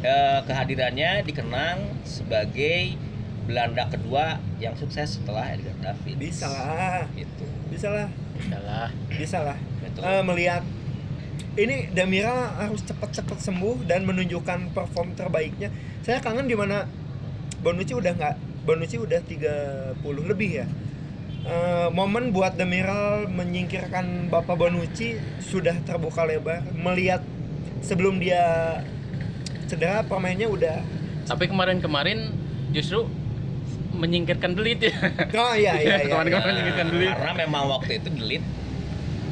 eh, 0.00 0.40
kehadirannya 0.42 1.22
dikenang 1.22 1.78
sebagai 2.02 2.96
Belanda 3.42 3.86
kedua 3.86 4.40
yang 4.56 4.74
sukses 4.74 5.18
setelah 5.18 5.44
Edgar 5.46 5.74
Davids. 5.78 6.18
Bisa 6.18 6.46
lah, 6.48 7.04
Gitu. 7.12 7.44
bisa 7.68 7.88
lah, 7.90 8.08
bisa 9.08 9.38
lah. 9.40 9.58
Betul. 9.78 10.02
Eh, 10.02 10.22
melihat 10.24 10.62
ini 11.52 11.92
Damira 11.92 12.56
harus 12.56 12.80
cepat-cepat 12.80 13.36
sembuh 13.36 13.84
dan 13.84 14.08
menunjukkan 14.08 14.72
perform 14.72 15.12
terbaiknya. 15.12 15.68
Saya 16.00 16.24
kangen 16.24 16.48
di 16.48 16.56
mana 16.56 16.88
Bonucci 17.60 17.92
udah 17.92 18.12
nggak 18.16 18.34
Bonucci 18.64 18.96
udah 18.96 19.20
30 19.20 20.00
lebih 20.02 20.64
ya. 20.64 20.66
Eh, 21.42 21.88
momen 21.90 22.30
buat 22.30 22.54
Demiral 22.56 23.28
menyingkirkan 23.28 24.32
Bapak 24.32 24.56
Bonucci 24.56 25.20
sudah 25.44 25.76
terbuka 25.84 26.24
lebar. 26.24 26.64
Melihat 26.72 27.20
sebelum 27.84 28.16
dia 28.16 28.80
cedera 29.68 30.04
pemainnya 30.04 30.48
udah 30.48 30.80
Tapi 31.22 31.46
kemarin-kemarin 31.46 32.34
justru 32.74 33.06
menyingkirkan 33.94 34.58
delit 34.58 34.82
ya. 34.82 34.96
oh 35.38 35.54
iya 35.54 35.78
iya 35.78 36.02
iya. 36.02 36.08
Kemarin-kemarin 36.10 36.50
menyingkirkan 36.56 36.86
delete. 36.90 37.12
Nah, 37.12 37.18
karena 37.20 37.34
memang 37.46 37.62
waktu 37.70 37.92
itu 38.00 38.08
delete 38.10 38.61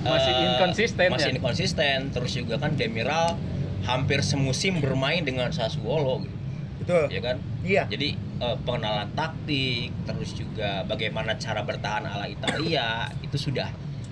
Masih 0.03 0.33
eh, 0.33 0.47
inkonsisten 0.47 1.09
masih 1.09 1.29
ya? 1.29 1.35
inkonsisten 1.35 1.99
terus 2.09 2.33
juga 2.33 2.57
kan 2.57 2.73
Demiral 2.73 3.37
hampir 3.83 4.21
semusim 4.21 4.79
bermain 4.79 5.21
dengan 5.21 5.49
Sassuolo 5.49 6.21
gitu 6.21 6.37
Betul. 6.81 7.05
ya 7.09 7.21
kan 7.21 7.37
Iya. 7.61 7.85
jadi 7.87 8.09
eh, 8.17 8.57
pengenalan 8.63 9.13
taktik 9.13 9.93
terus 10.03 10.33
juga 10.33 10.83
bagaimana 10.83 11.37
cara 11.37 11.61
bertahan 11.61 12.03
ala 12.03 12.25
Italia 12.27 13.13
itu 13.21 13.37
sudah 13.37 13.69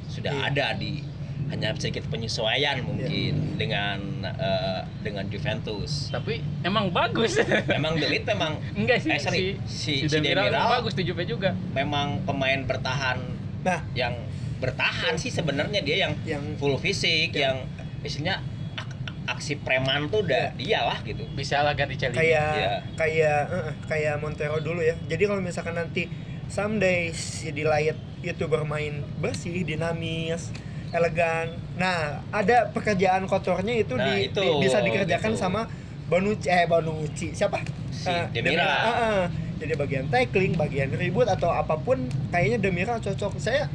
sudah 0.06 0.28
Iya. 0.30 0.44
ada 0.46 0.66
di 0.74 1.00
hanya 1.48 1.72
sedikit 1.72 2.04
penyesuaian 2.06 2.76
mungkin 2.82 3.56
dengan 3.56 3.96
eh, 4.22 4.80
dengan 5.00 5.24
Juventus 5.26 6.12
Tapi 6.12 6.44
emang 6.60 6.92
bagus. 6.92 7.40
memang 7.74 7.96
Delit 7.96 8.22
memang 8.22 8.60
Enggak 8.74 9.00
sih 9.00 9.08
Eh, 9.08 9.16
sorry. 9.18 9.36
si, 9.38 9.48
Si- 9.64 9.64
si, 9.64 10.04
si 10.04 10.12
Demiral 10.12 10.44
Demiral- 10.44 10.68
bagus 10.76 10.92
di 10.92 11.02
Juve 11.02 11.24
juga. 11.24 11.56
memang 11.72 12.20
pemain 12.22 12.60
bertahan 12.62 13.40
Nah, 13.58 13.80
yang 13.90 14.14
bertahan 14.58 15.14
sih 15.14 15.28
sebenarnya 15.28 15.80
dia 15.80 15.96
yang 16.00 16.12
yang 16.24 16.42
full 16.54 16.76
fisik 16.76 17.30
Ya. 17.32 17.50
yang 17.50 17.58
Biasanya 17.98 18.38
ak- 18.74 18.94
aksi 19.28 19.56
preman 19.56 20.06
tuh 20.06 20.22
udah 20.22 20.54
dia 20.54 20.82
lah 20.82 20.98
gitu. 21.02 21.26
bisa 21.32 21.60
lah 21.60 21.72
ganti 21.72 21.94
Celini 21.94 22.14
kayak 22.16 22.50
Iya. 22.52 22.70
kayak 22.94 23.40
eh, 23.48 23.70
kayak 23.86 24.14
Montero 24.18 24.58
dulu 24.58 24.78
ya 24.80 24.94
jadi 25.04 25.22
kalau 25.24 25.40
misalkan 25.40 25.74
nanti 25.74 26.06
someday 26.46 27.10
si 27.10 27.50
Delight 27.50 27.94
itu 28.20 28.44
bermain 28.44 29.02
bersih 29.16 29.62
dinamis 29.62 30.50
elegan 30.88 31.50
nah 31.74 32.24
ada 32.28 32.66
pekerjaan 32.68 33.24
kotornya 33.24 33.76
itu, 33.76 33.92
Nah, 33.92 34.08
di, 34.08 34.26
itu, 34.26 34.40
di- 34.40 34.58
bisa 34.60 34.80
dikerjakan 34.80 35.32
gitu. 35.32 35.40
sama 35.40 35.66
Bonucci 36.06 36.46
eh 36.46 36.64
Bonucci 36.64 37.30
siapa 37.32 37.60
Si 37.90 38.06
Eh, 38.06 38.24
Demira. 38.32 38.64
ah, 38.64 38.86
ah. 38.88 39.24
jadi 39.56 39.74
bagian 39.74 40.06
tackling 40.06 40.54
bagian 40.54 40.88
ribut 40.92 41.26
atau 41.26 41.50
apa 41.50 41.74
pun 41.76 41.98
kayaknya 42.28 42.58
Demira 42.58 42.94
cocok 42.96 43.36
saya 43.36 43.66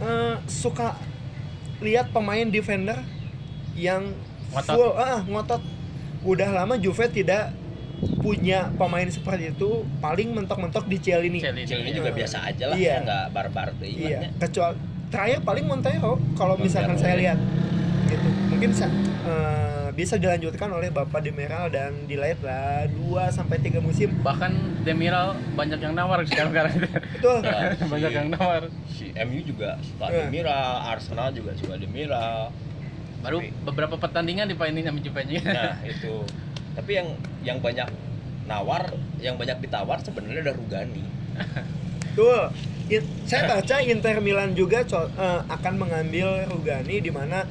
eh, 0.00 0.34
suka 0.44 0.96
lihat 1.80 2.10
pemain 2.10 2.44
defender 2.46 2.96
yang 3.72 4.12
Ngotot. 4.50 4.68
full 4.68 4.90
ah 4.94 5.20
ngotot 5.22 5.62
udah 6.22 6.50
lama 6.54 6.76
Juve 6.76 7.08
tidak 7.08 7.56
punya 8.18 8.68
pemain 8.74 9.04
seperti 9.06 9.50
itu 9.50 9.70
paling 9.98 10.32
mentok-mentok 10.32 10.84
di 10.84 10.96
Cielini 10.98 11.38
Kecil 11.38 11.80
ini 11.80 11.92
juga 11.92 12.10
biasa 12.10 12.36
aja 12.42 12.64
lah, 12.66 12.76
Iya. 12.76 12.88
ya 12.90 13.02
nggak 13.02 13.24
barbar 13.30 13.68
deh 13.76 13.88
iya 13.88 14.28
kecuali 14.36 14.76
terakhir 15.08 15.38
paling 15.40 15.64
Montero 15.64 16.16
kalau 16.34 16.56
misalkan 16.56 16.96
Montero, 16.96 17.02
saya 17.02 17.14
ya. 17.14 17.20
lihat 17.22 17.38
gitu 18.06 18.28
mungkin 18.48 18.70
sa- 18.72 18.92
eh, 19.22 19.79
bisa 20.00 20.16
dilanjutkan 20.16 20.64
oleh 20.70 20.88
Bapak 20.88 21.20
Demiral 21.20 21.68
dan 21.68 21.92
Delight 22.04 22.40
lah 22.40 22.88
2 22.88 22.96
sampai 23.28 23.60
3 23.60 23.76
musim 23.78 24.08
bahkan 24.18 24.48
Demiral 24.80 25.36
banyak 25.52 25.76
yang 25.78 25.92
nawar 25.92 26.24
sekarang 26.24 26.50
sekarang 26.50 26.72
betul 27.12 27.36
Nah, 27.42 27.68
si- 27.76 27.84
banyak 27.86 28.12
yang 28.14 28.28
nawar 28.30 28.62
si 28.88 29.12
MU 29.14 29.40
juga 29.42 29.76
suka 29.82 30.08
Iya. 30.08 30.24
Demiral, 30.24 30.72
Arsenal 30.88 31.28
juga 31.30 31.52
suka 31.54 31.76
Demiral. 31.76 32.48
baru 33.20 33.38
Tapi- 33.38 33.52
beberapa 33.62 33.94
pertandingan 33.94 34.48
dipainin 34.48 34.80
sama 34.80 34.98
Juve 34.98 35.20
nya 35.26 35.40
Nah, 35.42 35.76
itu. 35.92 36.24
Tapi 36.70 36.90
yang 36.94 37.08
yang 37.42 37.58
banyak 37.60 37.88
nawar, 38.46 38.88
yang 39.18 39.36
banyak 39.36 39.60
ditawar 39.60 40.00
sebenarnya 40.00 40.40
ada 40.42 40.54
Rugani. 40.54 41.04
Tuh, 42.10 42.48
saya 43.22 43.42
baca 43.46 43.76
Inter 43.80 44.18
Milan 44.18 44.52
juga 44.52 44.82
co- 44.82 45.06
eh, 45.08 45.40
akan 45.46 45.74
mengambil 45.76 46.48
Rugani 46.48 46.98
di 46.98 47.12
mana 47.12 47.44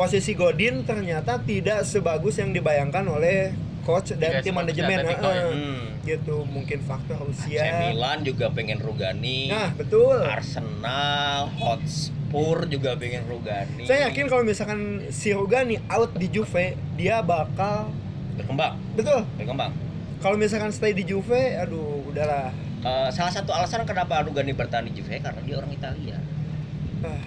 posisi 0.00 0.32
Godin 0.32 0.80
ternyata 0.88 1.36
tidak 1.44 1.84
sebagus 1.84 2.40
yang 2.40 2.56
dibayangkan 2.56 3.04
oleh 3.04 3.52
coach 3.84 4.16
dan 4.16 4.40
tim 4.40 4.56
sebagus 4.56 4.80
manajemen. 4.80 4.96
Ya. 5.04 5.12
eh, 5.12 5.52
Hmm. 5.52 5.84
Gitu, 6.00 6.36
mungkin 6.48 6.80
faktor 6.88 7.20
AC 7.20 7.44
usia. 7.52 7.92
Milan 7.92 8.24
juga 8.24 8.48
pengen 8.48 8.80
Rugani. 8.80 9.52
Nah, 9.52 9.76
betul. 9.76 10.16
Arsenal, 10.24 11.52
Hotspur 11.60 12.64
juga 12.64 12.96
pengen 12.96 13.28
Rugani. 13.28 13.84
Saya 13.84 14.08
yakin 14.08 14.24
kalau 14.32 14.40
misalkan 14.40 15.04
si 15.12 15.36
Rugani 15.36 15.76
out 15.92 16.16
di 16.16 16.32
Juve, 16.32 16.80
dia 16.96 17.20
bakal 17.20 17.92
berkembang, 18.40 18.80
betul. 18.96 19.20
berkembang. 19.36 19.76
Kalau 20.24 20.36
misalkan 20.40 20.72
stay 20.72 20.96
di 20.96 21.04
Juve, 21.04 21.60
aduh, 21.60 22.08
udahlah. 22.08 22.48
Eh, 22.80 23.08
salah 23.12 23.32
satu 23.36 23.52
alasan 23.52 23.84
kenapa 23.84 24.24
Rugani 24.24 24.56
bertahan 24.56 24.88
di 24.88 24.96
Juve 24.96 25.20
karena 25.20 25.40
dia 25.44 25.60
orang 25.60 25.72
Italia. 25.76 26.16
Ah, 27.04 27.20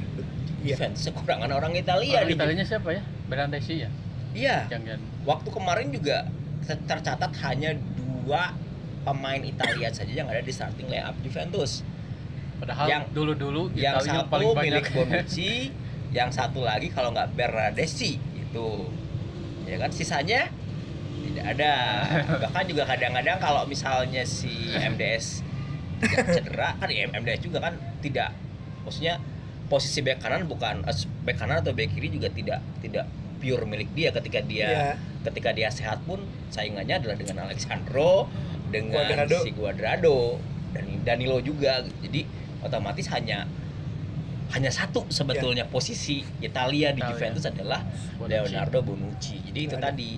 bet- 0.65 0.95
iya. 0.95 1.11
Kekurangan 1.11 1.49
orang 1.49 1.73
Italia 1.73 2.15
orang 2.17 2.27
di 2.27 2.33
Italianya 2.33 2.65
siapa 2.65 2.89
ya 2.89 3.01
Berandesi 3.25 3.75
ya 3.79 3.89
Iya. 4.33 4.57
jangan 4.67 4.97
Waktu 5.23 5.49
kemarin 5.49 5.87
juga 5.89 6.25
ter- 6.61 6.81
tercatat 6.81 7.31
hanya 7.43 7.75
dua 7.93 8.55
pemain 9.03 9.39
Italia 9.39 9.87
saja 9.89 10.09
yang 10.09 10.25
ada 10.25 10.39
di 10.39 10.49
starting 10.49 10.87
lineup 10.87 11.15
Juventus. 11.19 11.83
padahal 12.55 12.87
Yang- 12.87 13.07
dulu-dulu 13.11 13.61
Yang 13.71 13.93
Italianya 13.99 14.15
satu 14.17 14.31
paling 14.31 14.47
banyak 14.49 14.63
milik 14.63 14.85
Bonucci, 14.89 15.51
yang 16.17 16.29
satu 16.29 16.59
lagi 16.61 16.87
kalau 16.87 17.11
nggak 17.11 17.33
Bernardeschi 17.33 18.15
itu. 18.33 18.69
Ya 19.65 19.75
kan 19.77 19.91
sisanya 19.91 20.47
tidak 21.23 21.45
ada. 21.49 21.73
Bahkan 22.39 22.63
juga 22.65 22.83
kadang-kadang 22.85 23.37
kalau 23.37 23.63
misalnya 23.65 24.23
si 24.23 24.51
MDS 24.71 25.43
tidak 25.99 26.25
cedera 26.29 26.69
kan 26.73 26.87
ya 26.87 27.03
MDS 27.09 27.41
juga 27.41 27.59
kan 27.59 27.73
tidak 27.99 28.31
maksudnya 28.81 29.19
posisi 29.67 30.03
bek 30.03 30.19
kanan 30.19 30.45
bukan 30.45 30.83
eh, 30.83 30.95
bek 31.23 31.35
kanan 31.35 31.63
atau 31.63 31.71
bek 31.71 31.91
kiri 31.91 32.11
juga 32.11 32.27
tidak 32.29 32.59
tidak 32.79 33.05
pure 33.39 33.63
milik 33.67 33.91
dia 33.91 34.09
ketika 34.11 34.39
dia 34.39 34.67
Iya. 34.67 34.91
ketika 35.27 35.49
dia 35.51 35.67
sehat 35.67 35.99
pun 36.07 36.23
saingannya 36.47 36.99
adalah 36.99 37.15
dengan 37.15 37.47
Alexandro 37.47 38.27
dengan 38.71 39.03
Cuadrado. 39.03 39.37
si 39.43 39.51
Guadrado 39.51 40.19
dan 40.71 40.85
Danilo 41.03 41.37
juga 41.43 41.83
jadi 41.99 42.23
otomatis 42.63 43.07
hanya 43.11 43.43
hanya 44.53 44.69
satu 44.69 45.09
sebetulnya 45.09 45.65
posisi 45.65 46.21
Italia 46.39 46.93
di 46.93 47.01
Italia. 47.01 47.09
Juventus 47.09 47.43
adalah 47.43 47.81
Bonucci. 48.15 48.29
Leonardo 48.31 48.79
Bonucci 48.85 49.35
jadi 49.49 49.59
itu 49.65 49.75
Ada. 49.75 49.89
tadi 49.91 50.09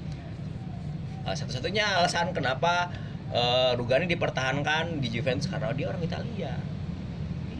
uh, 1.24 1.34
satu-satunya 1.34 2.04
alasan 2.04 2.36
kenapa 2.36 2.92
uh, 3.32 3.72
Rugani 3.74 4.06
dipertahankan 4.06 5.00
di 5.00 5.08
Juventus 5.10 5.48
karena 5.48 5.72
dia 5.72 5.88
orang 5.90 6.04
Italia 6.04 6.54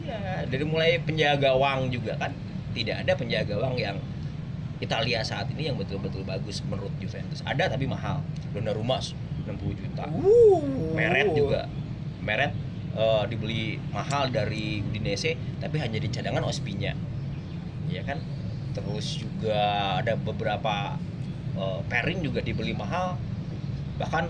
iya 0.06 0.46
dari 0.46 0.62
mulai 0.62 1.02
penjaga 1.02 1.50
gawang 1.50 1.90
juga 1.90 2.14
kan 2.16 2.30
tidak 2.76 3.02
ada 3.02 3.12
penjaga 3.18 3.58
gawang 3.58 3.74
yang 3.74 3.96
Italia 4.76 5.24
saat 5.24 5.48
ini 5.56 5.72
yang 5.72 5.76
betul-betul 5.80 6.20
bagus 6.28 6.60
menurut 6.68 6.92
Juventus. 7.00 7.40
Ada 7.48 7.72
tapi 7.72 7.88
mahal 7.88 8.20
Donnarumma 8.52 9.00
60 9.00 9.56
juta. 9.72 10.04
Uh. 10.12 10.92
Meret 10.92 11.32
juga. 11.32 11.64
Meret 12.20 12.52
eh, 12.92 13.24
dibeli 13.32 13.80
mahal 13.96 14.28
dari 14.28 14.84
Udinese 14.84 15.40
tapi 15.64 15.80
hanya 15.80 15.96
di 15.96 16.08
cadangan 16.12 16.44
Ospinya 16.44 16.92
ya 17.88 18.04
kan? 18.04 18.20
Terus 18.76 19.16
juga 19.16 19.56
ada 20.04 20.12
beberapa 20.20 21.00
eh, 21.56 21.80
pairing 21.88 22.20
juga 22.20 22.44
dibeli 22.44 22.76
mahal. 22.76 23.16
Bahkan 23.96 24.24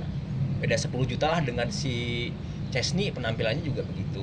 beda 0.63 0.79
10 0.79 0.95
juta 1.11 1.27
lah 1.27 1.43
dengan 1.43 1.69
si 1.75 2.31
Chesney 2.71 3.11
penampilannya 3.11 3.67
juga 3.67 3.83
begitu 3.83 4.23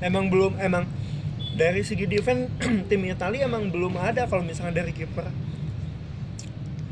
emang 0.00 0.28
belum 0.28 0.60
emang 0.60 0.84
dari 1.56 1.80
segi 1.80 2.04
defense 2.04 2.52
tim 2.92 3.02
Italia 3.08 3.48
emang 3.48 3.72
belum 3.72 3.96
ada 3.96 4.28
kalau 4.28 4.44
misalnya 4.44 4.84
dari 4.84 4.92
kiper. 4.92 5.24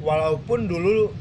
Walaupun 0.05 0.69
dulu 0.69 1.12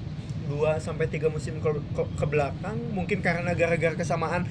2 0.48 0.80
sampai 0.80 1.08
3 1.08 1.32
musim 1.32 1.60
ke, 1.60 1.69
ke, 1.96 2.04
ke 2.19 2.26
belakang 2.28 2.76
mungkin 2.91 3.24
karena 3.24 3.56
gara-gara 3.56 3.96
kesamaan 3.96 4.48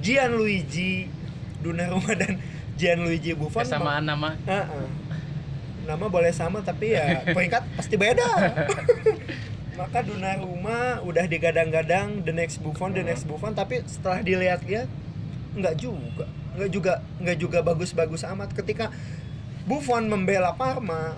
Gianluigi 0.00 1.08
Donnarumma 1.60 2.12
dan 2.20 2.40
Gianluigi 2.76 3.32
Buffon 3.32 3.64
kesamaan 3.64 4.04
nama. 4.04 4.36
Heeh. 4.44 4.88
nama 5.84 6.08
boleh 6.08 6.32
sama 6.32 6.64
tapi 6.64 6.96
ya 6.96 7.20
peringkat 7.36 7.64
pasti 7.76 7.96
beda. 7.96 8.28
Maka 9.80 10.06
Donnarumma 10.06 11.02
udah 11.04 11.28
digadang-gadang 11.28 12.24
the 12.24 12.32
next 12.32 12.60
Buffon 12.64 12.92
the 12.92 13.04
next 13.04 13.28
Buffon 13.28 13.52
tapi 13.52 13.84
setelah 13.84 14.24
dilihat-lihat 14.24 14.88
nggak 15.54 15.74
juga 15.76 16.24
nggak 16.54 16.70
juga 16.70 17.02
nggak 17.20 17.38
juga 17.38 17.58
bagus-bagus 17.60 18.22
amat. 18.30 18.54
Ketika 18.54 18.90
Buffon 19.64 20.06
membela 20.06 20.54
Parma 20.54 21.16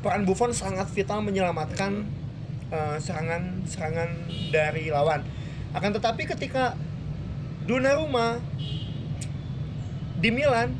peran 0.00 0.24
Buffon 0.24 0.50
sangat 0.56 0.88
vital 0.96 1.20
menyelamatkan 1.20 2.08
eh, 2.72 2.96
serangan 3.00 4.10
dari 4.50 4.88
lawan. 4.88 5.22
Akan 5.76 5.94
tetapi 5.94 6.26
ketika 6.26 6.74
Donnarumma 7.68 8.40
di 10.18 10.32
Milan 10.34 10.74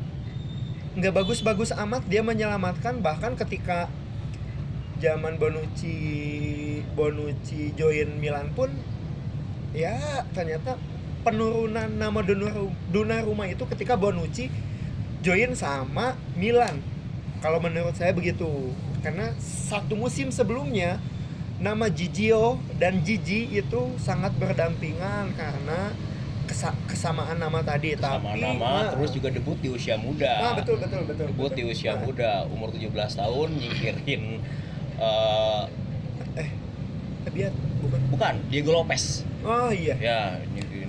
nggak 0.97 1.13
bagus-bagus 1.15 1.71
amat 1.71 2.03
dia 2.09 2.25
menyelamatkan. 2.25 2.99
Bahkan 2.99 3.39
ketika 3.39 3.87
zaman 5.01 5.39
Bonucci 5.41 5.97
Bonucci 6.93 7.73
join 7.73 8.21
Milan 8.21 8.53
pun 8.53 8.69
ya 9.71 9.97
ternyata 10.35 10.75
penurunan 11.21 11.87
nama 11.87 12.19
Donnarumma, 12.21 12.73
Donnarumma 12.89 13.45
itu 13.47 13.63
ketika 13.69 13.93
Bonucci 13.95 14.49
join 15.21 15.53
sama 15.53 16.17
Milan. 16.33 16.81
Kalau 17.41 17.57
menurut 17.57 17.93
saya 17.93 18.13
begitu. 18.13 18.73
Karena 19.01 19.33
satu 19.41 19.97
musim 19.97 20.29
sebelumnya 20.29 21.01
nama 21.57 21.89
Gigio 21.89 22.57
dan 22.77 23.01
Gigi 23.01 23.49
itu 23.49 23.81
sangat 23.97 24.33
berdampingan 24.37 25.33
karena 25.33 25.93
kesa- 26.45 26.77
kesamaan 26.85 27.37
nama 27.37 27.61
tadi 27.61 27.93
sama 27.95 28.33
tapi 28.33 28.41
nama 28.41 28.69
nah, 28.69 28.89
terus 28.93 29.09
juga 29.13 29.29
debut 29.29 29.57
di 29.57 29.69
usia 29.69 29.97
muda. 29.97 30.33
Ah, 30.41 30.53
betul 30.57 30.77
betul 30.81 31.01
betul 31.05 31.25
debut 31.29 31.51
di 31.53 31.63
betul. 31.65 31.73
usia 31.73 31.93
Nah, 31.97 32.01
muda 32.05 32.31
umur 32.49 32.69
17 32.73 32.91
tahun 32.93 33.47
nyingkirin 33.57 34.23
eh, 35.01 35.63
eh 36.37 36.49
biar 37.31 37.53
bukan. 37.81 37.99
bukan 38.09 38.33
Diego 38.49 38.73
Lopez. 38.73 39.23
Oh 39.41 39.69
iya. 39.73 39.93
Ya 39.97 40.19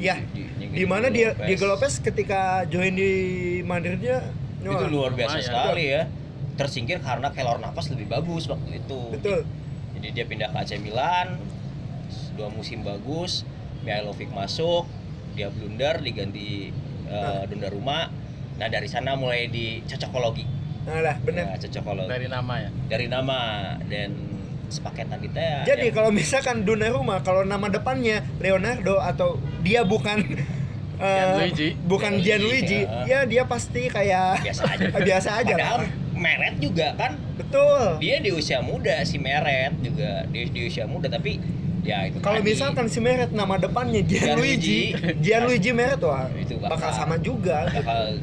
Iya. 0.03 0.15
di, 0.35 0.43
di 0.73 0.85
mana 0.85 1.07
dia 1.09 1.31
Diego 1.39 1.65
Lopez 1.65 2.03
ketika 2.03 2.67
join 2.67 2.93
di 2.93 3.13
Madridnya 3.63 4.19
itu 4.59 4.69
wah, 4.69 4.87
luar 4.87 5.11
biasa 5.15 5.39
lumayan. 5.39 5.47
sekali 5.47 5.85
ya. 5.89 6.03
Tersingkir 6.53 6.99
karena 6.99 7.31
Keylor 7.31 7.59
Navas 7.59 7.87
lebih 7.89 8.07
bagus 8.07 8.47
waktu 8.47 8.79
itu. 8.79 9.01
Betul. 9.11 9.47
Jadi 9.95 10.09
dia 10.11 10.25
pindah 10.25 10.49
ke 10.51 10.59
AC 10.59 10.79
Milan. 10.79 11.39
Dua 12.35 12.49
musim 12.49 12.83
bagus. 12.83 13.47
Mihailovic 13.83 14.31
masuk. 14.31 14.87
Dia 15.33 15.49
blunder 15.49 15.99
diganti 15.99 16.71
uh, 17.07 17.43
Nah. 17.43 17.43
Donnarumma. 17.47 18.11
Nah 18.59 18.69
dari 18.69 18.87
sana 18.87 19.15
mulai 19.15 19.49
dicocokologi. 19.49 20.45
Nah 20.83 20.99
lah, 20.99 21.15
Ya, 21.15 21.23
bener. 21.23 21.45
cocok 21.57 21.83
kalau 21.83 22.05
dari 22.07 22.27
nama 22.27 22.55
ya? 22.59 22.71
Dari 22.91 23.07
nama. 23.07 23.39
Dan 23.87 24.32
sepaketan 24.73 25.21
kita 25.21 25.37
ya. 25.39 25.59
Jadi 25.69 25.87
ya, 25.89 25.93
kalau 25.93 26.09
misalkan 26.11 26.65
Donnarumma 26.65 27.21
kalau 27.21 27.45
nama 27.45 27.69
depannya 27.69 28.25
Leonardo 28.39 28.97
atau 28.97 29.37
dia 29.61 29.85
bukan 29.85 30.25
Gianluigi. 31.03 31.69
bukan 31.83 32.13
Gianluigi, 32.17 32.87
Gianluigi, 32.87 33.11
ya. 33.11 33.21
ya 33.23 33.27
dia 33.27 33.43
pasti 33.45 33.83
kayak 33.87 34.41
biasa 34.41 34.63
aja. 34.65 34.87
biasa 35.11 35.31
aja 35.37 35.55
Padahal 35.55 35.81
lah. 35.83 35.91
Meret 36.15 36.55
juga 36.57 36.95
kan 36.95 37.19
Betul. 37.35 37.99
dia 37.99 38.17
di 38.19 38.31
usia 38.31 38.63
muda 38.63 39.03
si 39.03 39.19
Meret 39.19 39.75
juga 39.77 40.23
di, 40.31 40.47
di 40.47 40.61
usia 40.65 40.87
muda 40.87 41.11
tapi 41.11 41.43
ya 41.83 42.07
itu 42.07 42.23
Kalau 42.23 42.39
misalkan 42.39 42.87
si 42.87 43.03
Meret 43.03 43.35
nama 43.35 43.59
depannya 43.59 43.99
Gianluigi, 44.01 44.95
Gianluigi. 45.19 45.75
Meret 45.75 45.99
wah 45.99 46.31
Itu 46.33 46.63
bakal, 46.63 46.79
bakal- 46.79 46.95
sama 46.95 47.17
juga. 47.19 47.67
bakal 47.69 48.23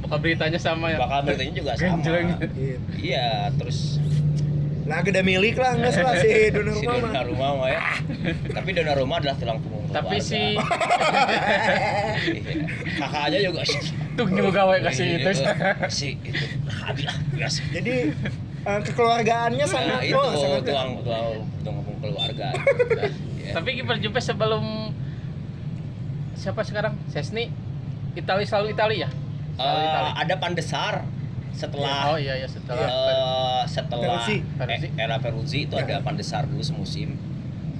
bakal 0.00 0.18
beritanya 0.18 0.56
sama 0.56 0.88
ya 0.88 0.98
bakal 0.98 1.20
bertanya 1.22 1.52
juga 1.52 1.70
sama. 1.76 2.00
Gitu. 2.00 2.80
iya 2.98 3.52
terus 3.54 3.99
Nah, 4.80 4.98
gede 5.00 5.20
milik 5.20 5.54
lah 5.54 5.72
enggak 5.72 5.92
salah 5.92 6.16
si 6.16 6.28
si 6.46 6.50
Donnarumma. 6.50 6.90
mah. 6.90 7.00
Donnarumma 7.04 7.48
mah 7.56 7.68
ya. 7.68 7.80
Tapi 8.50 8.68
Donnarumma 8.72 9.14
adalah 9.18 9.36
tulang 9.36 9.58
punggung 9.58 9.84
tapi 9.88 10.16
keluarga. 10.16 10.22
si 10.22 10.40
Iya. 12.20 12.52
kakaknya 12.98 13.38
juga 13.42 13.60
sih. 13.64 13.80
Tuh 14.12 14.26
juga 14.26 14.50
gawe 14.56 14.76
kasih 14.82 15.06
itu. 15.16 15.30
si 15.88 16.06
itu. 16.16 16.44
Habis 16.68 17.04
lah 17.04 17.16
biasa 17.32 17.60
Jadi 17.70 17.94
eh, 18.60 18.78
kekeluargaannya 18.82 19.62
nah, 19.62 19.70
sangat 19.70 20.00
itu 20.04 20.16
oh, 20.16 20.34
sangat 20.34 20.62
tulang 20.64 20.90
tulang 21.00 21.26
tulang 21.60 21.74
punggung 21.80 21.98
keluarga. 22.02 22.48
Ya. 23.40 23.52
tapi 23.56 23.68
kiper 23.74 23.96
Juve 23.98 24.20
sebelum 24.20 24.94
siapa 26.34 26.62
sekarang? 26.62 26.94
Sesni? 27.06 27.50
Itali 28.12 28.42
selalu 28.42 28.74
Itali 28.74 28.96
ya? 28.98 29.10
Selalu 29.54 29.76
Eh, 29.76 29.86
Itali. 29.86 30.10
ada 30.18 30.34
pandesar 30.36 30.94
setelah 31.52 32.10
oh 32.10 32.16
iya 32.16 32.34
ya 32.36 32.46
setelah 32.46 32.86
eh, 32.86 33.62
setelah 33.66 34.18
Peruzzi. 34.18 34.36
Peruzzi. 34.54 34.86
e- 34.86 34.94
era 34.96 35.16
Peruzzi 35.16 35.58
itu 35.64 35.74
Ya. 35.74 35.84
ada 35.84 35.96
Pandesar 36.00 36.44
dulu 36.44 36.60
semusim 36.60 37.16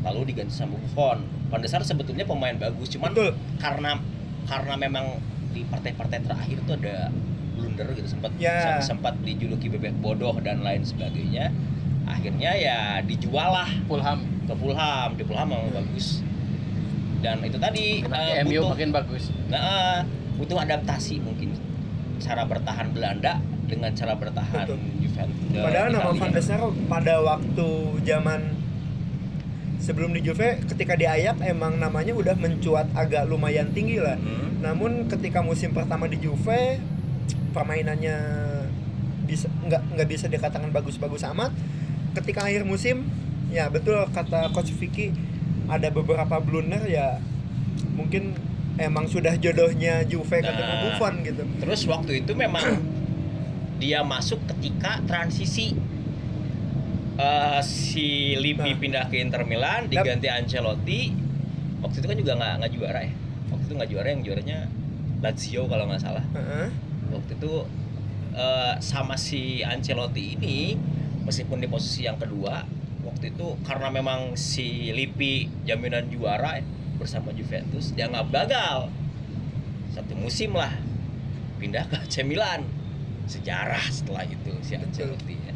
lalu 0.00 0.28
diganti 0.28 0.52
sama 0.52 0.76
Buffon 0.76 1.22
Pandesar 1.48 1.80
sebetulnya 1.80 2.24
pemain 2.24 2.54
bagus 2.54 2.88
cuman 2.88 3.10
Betul. 3.10 3.32
karena 3.56 4.00
karena 4.44 4.74
memang 4.74 5.20
di 5.50 5.62
partai-partai 5.64 6.18
terakhir 6.20 6.56
itu 6.58 6.72
ada 6.74 7.10
blunder 7.52 7.86
gitu 7.92 8.08
sempat 8.08 8.32
Ya. 8.36 8.80
sempat 8.80 9.18
dijuluki 9.20 9.68
bebek 9.68 9.98
bodoh 9.98 10.34
dan 10.38 10.60
lain 10.60 10.80
sebagainya 10.80 11.52
akhirnya 12.04 12.50
ya 12.52 12.78
dijual 13.00 13.52
lah 13.52 13.68
Fulham 13.84 14.18
ke 14.42 14.54
Fulham 14.54 15.14
di 15.14 15.22
Fulham 15.22 15.46
memang 15.46 15.70
bagus 15.70 16.24
dan 17.20 17.44
itu 17.44 17.56
tadi 17.56 18.00
eh, 18.02 18.40
MU 18.42 18.56
butuh 18.56 18.72
makin 18.72 18.90
bagus 18.90 19.28
Nah, 19.46 19.60
eh, 19.60 19.98
butuh 20.34 20.56
adaptasi 20.58 21.20
mungkin 21.20 21.52
cara 22.16 22.44
bertahan 22.44 22.90
Belanda 22.90 23.36
dengan 23.70 23.94
cara 23.94 24.18
bertahan 24.18 24.66
Betul. 24.66 24.78
Juventus. 24.98 25.38
Padahal 25.54 25.88
nama. 25.94 26.10
Van 26.10 26.30
der 26.34 26.42
Sar 26.42 26.62
pada 26.90 27.14
waktu 27.22 27.68
zaman 28.02 28.40
sebelum 29.80 30.12
di 30.12 30.20
Juve 30.20 30.60
ketika 30.68 30.98
di 30.98 31.08
Ajax 31.08 31.40
emang 31.40 31.80
namanya 31.80 32.12
udah 32.12 32.36
mencuat 32.36 32.90
agak 32.92 33.24
lumayan 33.30 33.70
tinggi 33.70 34.02
lah. 34.02 34.18
Hmm. 34.18 34.60
Namun 34.60 35.06
ketika 35.08 35.40
musim 35.40 35.70
pertama 35.72 36.10
di 36.10 36.18
Juve 36.18 36.82
permainannya 37.54 38.18
bisa 39.24 39.46
nggak 39.64 39.96
nggak 39.96 40.08
bisa 40.10 40.26
dikatakan 40.26 40.68
bagus-bagus 40.74 41.22
amat. 41.30 41.54
Ketika 42.12 42.50
akhir 42.50 42.66
musim 42.66 43.06
ya 43.54 43.70
betul 43.70 43.96
kata 44.10 44.50
coach 44.50 44.74
Vicky 44.74 45.14
ada 45.70 45.86
beberapa 45.90 46.42
blunder 46.42 46.82
ya 46.90 47.22
mungkin 47.94 48.34
emang 48.78 49.06
sudah 49.06 49.34
jodohnya 49.38 50.02
Juve 50.06 50.42
ketemu 50.42 50.72
Nah. 50.74 50.80
Buffon 50.86 51.14
gitu. 51.24 51.42
Terus 51.60 51.80
waktu 51.86 52.24
itu 52.24 52.32
memang 52.36 52.80
dia 53.80 54.04
masuk 54.04 54.38
ketika 54.46 55.00
transisi 55.02 55.72
Eh, 57.16 57.60
si 57.60 58.32
Lippi 58.34 58.72
Nah. 58.72 58.78
pindah 58.80 59.04
ke 59.06 59.20
Inter 59.20 59.44
Milan 59.44 59.92
diganti 59.92 60.24
Ancelotti. 60.26 61.12
Waktu 61.80 62.00
itu 62.00 62.06
kan 62.08 62.16
juga 62.16 62.32
nggak 62.34 62.52
nggak 62.56 62.72
juara 62.72 63.00
ya. 63.04 63.12
Waktu 63.52 63.64
itu 63.66 63.74
nggak 63.76 63.90
juara 63.90 64.08
yang 64.08 64.22
juaranya 64.22 64.58
Lazio 65.20 65.68
kalau 65.68 65.84
nggak 65.84 66.00
salah. 66.00 66.24
Heeh. 66.32 66.68
waktu 67.10 67.36
itu 67.36 67.52
eh, 68.32 68.74
sama 68.80 69.18
si 69.18 69.60
Ancelotti 69.60 70.38
ini 70.38 70.78
meskipun 71.20 71.58
di 71.58 71.66
posisi 71.66 72.06
yang 72.06 72.16
kedua 72.16 72.62
waktu 73.02 73.34
itu 73.34 73.58
karena 73.60 73.90
memang 73.90 74.32
si 74.32 74.88
Lippi 74.88 75.44
jaminan 75.66 76.06
juara 76.06 76.56
ya, 76.56 76.64
bersama 76.96 77.34
Juventus 77.34 77.90
dia 77.90 78.06
nggak 78.06 78.30
gagal 78.30 78.88
satu 79.90 80.14
musim 80.14 80.54
lah 80.54 80.70
pindah 81.58 81.84
ke 81.84 81.98
AC 82.06 82.22
Milan 82.22 82.62
sejarah 83.30 83.84
setelah 83.86 84.26
itu 84.26 84.50
si 84.66 84.74
Ancelotti 84.74 85.38
ya. 85.38 85.54